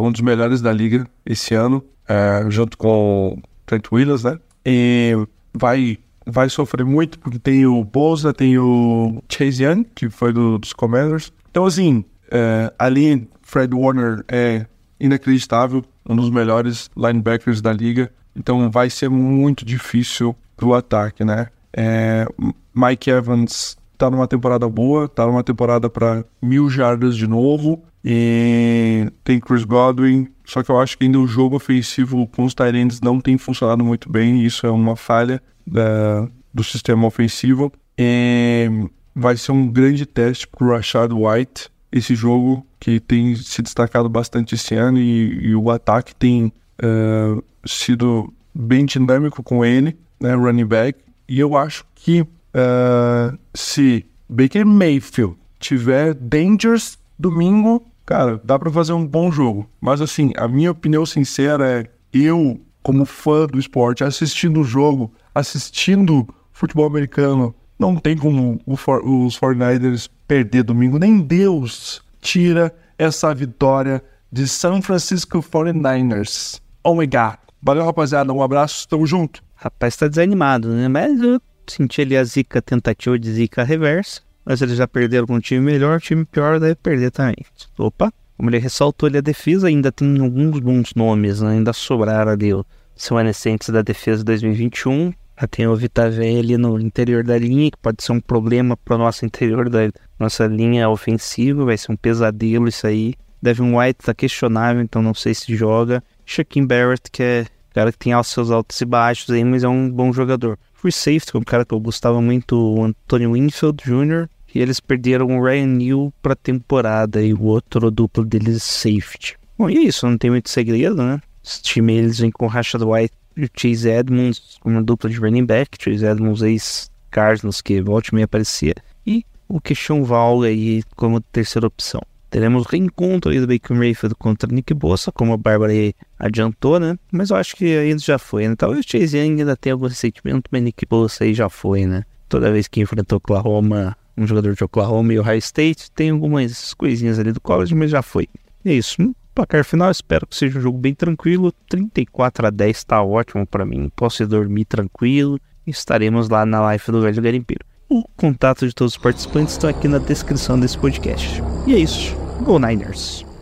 um 0.00 0.12
dos 0.12 0.20
melhores 0.20 0.60
da 0.60 0.72
liga 0.72 1.06
esse 1.24 1.54
ano, 1.54 1.84
uh, 2.08 2.50
junto 2.50 2.76
com 2.78 3.40
Trent 3.66 3.90
Williams, 3.90 4.24
né? 4.24 4.38
E 4.64 5.14
vai, 5.52 5.98
vai 6.26 6.48
sofrer 6.48 6.84
muito 6.84 7.18
porque 7.18 7.38
tem 7.38 7.66
o 7.66 7.82
Bosa, 7.84 8.32
tem 8.32 8.58
o 8.58 9.22
Chase 9.28 9.64
Young, 9.64 9.84
que 9.94 10.08
foi 10.08 10.32
do, 10.32 10.58
dos 10.58 10.72
Commanders. 10.72 11.32
Então, 11.50 11.66
assim, 11.66 12.04
uh, 12.28 12.72
ali 12.78 13.28
Fred 13.42 13.74
Warner 13.74 14.24
é 14.28 14.66
inacreditável, 14.98 15.84
um 16.08 16.16
dos 16.16 16.30
melhores 16.30 16.90
linebackers 16.96 17.60
da 17.60 17.72
liga. 17.72 18.10
Então 18.36 18.70
vai 18.70 18.90
ser 18.90 19.08
muito 19.08 19.64
difícil 19.64 20.34
pro 20.56 20.74
ataque, 20.74 21.24
né? 21.24 21.48
É, 21.76 22.26
Mike 22.74 23.10
Evans 23.10 23.76
tá 23.96 24.10
numa 24.10 24.26
temporada 24.26 24.68
boa, 24.68 25.08
tá 25.08 25.26
numa 25.26 25.42
temporada 25.42 25.88
para 25.88 26.24
mil 26.40 26.68
jardas 26.68 27.16
de 27.16 27.26
novo. 27.26 27.82
E 28.04 29.10
tem 29.22 29.40
Chris 29.40 29.64
Godwin, 29.64 30.28
só 30.44 30.62
que 30.62 30.70
eu 30.70 30.78
acho 30.78 30.98
que 30.98 31.04
ainda 31.04 31.18
o 31.18 31.26
jogo 31.26 31.56
ofensivo 31.56 32.26
com 32.26 32.44
os 32.44 32.52
Tyrants 32.52 33.00
não 33.00 33.18
tem 33.18 33.38
funcionado 33.38 33.82
muito 33.82 34.10
bem, 34.10 34.44
isso 34.44 34.66
é 34.66 34.70
uma 34.70 34.94
falha 34.94 35.42
da, 35.66 36.28
do 36.52 36.62
sistema 36.62 37.06
ofensivo. 37.06 37.72
E 37.96 38.68
vai 39.14 39.38
ser 39.38 39.52
um 39.52 39.66
grande 39.66 40.04
teste 40.04 40.46
para 40.46 40.66
o 40.66 40.70
Rashad 40.70 41.12
White, 41.12 41.70
esse 41.94 42.16
jogo 42.16 42.66
que 42.80 42.98
tem 42.98 43.36
se 43.36 43.62
destacado 43.62 44.08
bastante 44.08 44.56
esse 44.56 44.74
ano, 44.74 44.98
e, 44.98 45.46
e 45.46 45.54
o 45.54 45.70
ataque 45.70 46.12
tem 46.12 46.52
uh, 46.82 47.42
sido 47.64 48.34
bem 48.52 48.84
dinâmico 48.84 49.44
com 49.44 49.64
ele, 49.64 49.96
né, 50.18 50.34
running 50.34 50.66
back. 50.66 50.98
E 51.28 51.38
eu 51.38 51.56
acho 51.56 51.86
que 51.94 52.22
uh, 52.22 53.38
se 53.54 54.04
Baker 54.28 54.66
Mayfield 54.66 55.36
tiver 55.60 56.14
dangers 56.14 56.98
domingo, 57.16 57.86
cara, 58.04 58.40
dá 58.42 58.58
para 58.58 58.72
fazer 58.72 58.92
um 58.92 59.06
bom 59.06 59.30
jogo. 59.30 59.70
Mas 59.80 60.00
assim, 60.00 60.32
a 60.36 60.48
minha 60.48 60.72
opinião 60.72 61.06
sincera 61.06 61.80
é 61.80 61.86
eu, 62.12 62.60
como 62.82 63.04
fã 63.04 63.46
do 63.46 63.58
esporte, 63.58 64.02
assistindo 64.02 64.60
o 64.60 64.64
jogo, 64.64 65.12
assistindo 65.32 66.28
futebol 66.52 66.86
americano, 66.86 67.54
não 67.78 67.96
tem 67.96 68.16
como 68.16 68.60
for, 68.76 69.04
os 69.04 69.38
49ers 69.38 70.08
perder 70.26 70.62
domingo. 70.62 70.98
Nem 70.98 71.20
Deus 71.20 72.02
tira 72.20 72.74
essa 72.98 73.34
vitória 73.34 74.02
de 74.30 74.48
San 74.48 74.80
Francisco 74.82 75.42
49ers. 75.42 76.60
Oh 76.82 76.94
my 76.94 77.06
God. 77.06 77.36
Valeu, 77.62 77.84
rapaziada. 77.84 78.32
Um 78.32 78.42
abraço. 78.42 78.88
Tamo 78.88 79.06
junto. 79.06 79.42
Rapaz, 79.54 79.96
tá 79.96 80.08
desanimado, 80.08 80.68
né? 80.68 80.88
Mas 80.88 81.20
eu 81.20 81.40
senti 81.66 82.02
ali 82.02 82.16
a 82.16 82.24
zica, 82.24 82.60
tentativa 82.60 83.18
de 83.18 83.32
zica 83.32 83.64
reversa. 83.64 84.20
Mas 84.44 84.60
eles 84.60 84.76
já 84.76 84.86
perderam 84.86 85.26
com 85.26 85.36
um 85.36 85.40
time 85.40 85.60
melhor, 85.60 86.00
time 86.00 86.24
pior 86.24 86.60
deve 86.60 86.74
perder 86.74 87.10
também. 87.10 87.36
Opa, 87.78 88.12
como 88.36 88.50
ele 88.50 88.58
ressaltou 88.58 89.06
ali, 89.06 89.18
a 89.18 89.22
defesa 89.22 89.68
ainda 89.68 89.90
tem 89.90 90.20
alguns 90.20 90.60
bons 90.60 90.92
nomes, 90.94 91.40
né? 91.40 91.52
ainda 91.52 91.72
sobraram 91.72 92.32
ali 92.32 92.52
os 92.52 92.64
remanescentes 93.08 93.70
da 93.70 93.80
defesa 93.80 94.22
2021. 94.22 95.14
Já 95.40 95.46
tem 95.48 95.66
o 95.66 95.74
Vitavé 95.74 96.38
ali 96.38 96.56
no 96.56 96.78
interior 96.78 97.24
da 97.24 97.36
linha, 97.36 97.70
que 97.70 97.78
pode 97.78 98.02
ser 98.02 98.12
um 98.12 98.20
problema 98.20 98.76
para 98.76 98.94
o 98.94 98.98
nosso 98.98 99.26
interior 99.26 99.68
da 99.68 99.90
nossa 100.18 100.46
linha 100.46 100.88
ofensiva, 100.88 101.64
vai 101.64 101.76
ser 101.76 101.92
um 101.92 101.96
pesadelo 101.96 102.68
isso 102.68 102.86
aí. 102.86 103.14
Devin 103.42 103.76
White 103.76 104.04
tá 104.04 104.14
questionável, 104.14 104.80
então 104.82 105.02
não 105.02 105.12
sei 105.12 105.34
se 105.34 105.54
joga. 105.54 106.02
Shaquem 106.24 106.66
Barrett, 106.66 107.10
que 107.10 107.22
é 107.22 107.46
cara 107.74 107.90
que 107.90 107.98
tem 107.98 108.12
seus 108.22 108.50
altos 108.50 108.80
e 108.80 108.84
baixos 108.84 109.30
aí, 109.30 109.44
mas 109.44 109.64
é 109.64 109.68
um 109.68 109.90
bom 109.90 110.12
jogador. 110.12 110.56
Free 110.72 110.92
safety, 110.92 111.32
que 111.32 111.36
é 111.36 111.40
um 111.40 111.44
cara 111.44 111.64
que 111.64 111.74
eu 111.74 111.80
gostava 111.80 112.22
muito, 112.22 112.56
o 112.56 112.84
Antonio 112.84 113.32
Winfield 113.32 113.82
Jr., 113.84 114.28
e 114.54 114.60
eles 114.60 114.78
perderam 114.78 115.26
o 115.26 115.44
Ryan 115.44 115.66
Neal 115.66 116.14
pra 116.22 116.36
temporada 116.36 117.20
e 117.20 117.34
o 117.34 117.42
outro 117.42 117.90
duplo 117.90 118.24
deles 118.24 118.62
safety. 118.62 119.36
Bom, 119.58 119.68
e 119.68 119.78
é 119.78 119.80
isso, 119.82 120.06
não 120.06 120.16
tem 120.16 120.30
muito 120.30 120.48
segredo, 120.48 121.02
né? 121.02 121.20
Os 121.42 121.60
time 121.60 121.94
eles 121.94 122.20
vêm 122.20 122.30
com 122.30 122.46
o 122.46 122.48
Rashad 122.48 122.82
White 122.82 123.14
o 123.36 123.48
Chase 123.56 123.88
Edmonds 123.88 124.56
como 124.60 124.82
dupla 124.82 125.10
de 125.10 125.18
running 125.18 125.44
back, 125.44 125.76
Chase 125.80 126.04
Edmonds 126.04 126.42
ex-Cardinals 126.42 127.60
que 127.60 127.80
volte 127.80 128.08
e 128.08 128.14
meia 128.14 128.24
aparecia, 128.24 128.74
e 129.06 129.24
o 129.48 129.60
Christian 129.60 130.02
Val 130.02 130.42
aí 130.42 130.82
como 130.96 131.20
terceira 131.20 131.66
opção. 131.66 132.00
Teremos 132.30 132.66
reencontro 132.66 133.30
aí 133.30 133.40
do 133.40 133.46
Baker 133.46 133.76
Mayfield 133.76 134.16
contra 134.16 134.52
Nick 134.52 134.74
Bossa, 134.74 135.12
como 135.12 135.32
a 135.32 135.36
Bárbara 135.36 135.72
adiantou, 136.18 136.80
né? 136.80 136.98
Mas 137.12 137.30
eu 137.30 137.36
acho 137.36 137.54
que 137.54 137.76
ainda 137.76 138.00
já 138.00 138.18
foi, 138.18 138.48
né? 138.48 138.56
Talvez 138.56 138.84
o 138.84 138.88
Chase 138.88 139.16
Young 139.16 139.38
ainda 139.38 139.56
tenha 139.56 139.74
algum 139.74 139.86
ressentimento, 139.86 140.48
mas 140.50 140.62
Nick 140.62 140.84
Bossa 140.84 141.22
aí 141.22 141.32
já 141.32 141.48
foi, 141.48 141.86
né? 141.86 142.04
Toda 142.28 142.50
vez 142.50 142.66
que 142.66 142.80
enfrentou 142.80 143.18
Oklahoma 143.18 143.96
um 144.16 144.26
jogador 144.26 144.54
de 144.54 144.64
Oklahoma 144.64 145.12
e 145.12 145.18
Ohio 145.18 145.38
State. 145.38 145.90
Tem 145.90 146.10
algumas 146.10 146.74
coisinhas 146.74 147.18
ali 147.18 147.32
do 147.32 147.40
college, 147.40 147.74
mas 147.74 147.90
já 147.90 148.02
foi. 148.02 148.28
É 148.64 148.72
isso. 148.72 149.14
Placar 149.34 149.64
final, 149.64 149.90
espero 149.90 150.26
que 150.26 150.36
seja 150.36 150.58
um 150.58 150.62
jogo 150.62 150.78
bem 150.78 150.94
tranquilo. 150.94 151.52
34 151.68 152.46
a 152.46 152.50
10 152.50 152.84
tá 152.84 153.02
ótimo 153.02 153.44
para 153.44 153.66
mim. 153.66 153.90
Posso 153.96 154.24
dormir 154.26 154.64
tranquilo. 154.64 155.40
Estaremos 155.66 156.28
lá 156.28 156.46
na 156.46 156.60
live 156.60 156.84
do 156.88 157.02
Velho 157.02 157.22
Garimpeiro. 157.22 157.64
O 157.88 158.04
contato 158.16 158.66
de 158.66 158.74
todos 158.74 158.94
os 158.94 158.98
participantes 158.98 159.54
estão 159.54 159.68
aqui 159.68 159.88
na 159.88 159.98
descrição 159.98 160.58
desse 160.58 160.78
podcast. 160.78 161.42
E 161.66 161.74
é 161.74 161.78
isso. 161.78 162.14
Go 162.42 162.58
Niners! 162.58 163.33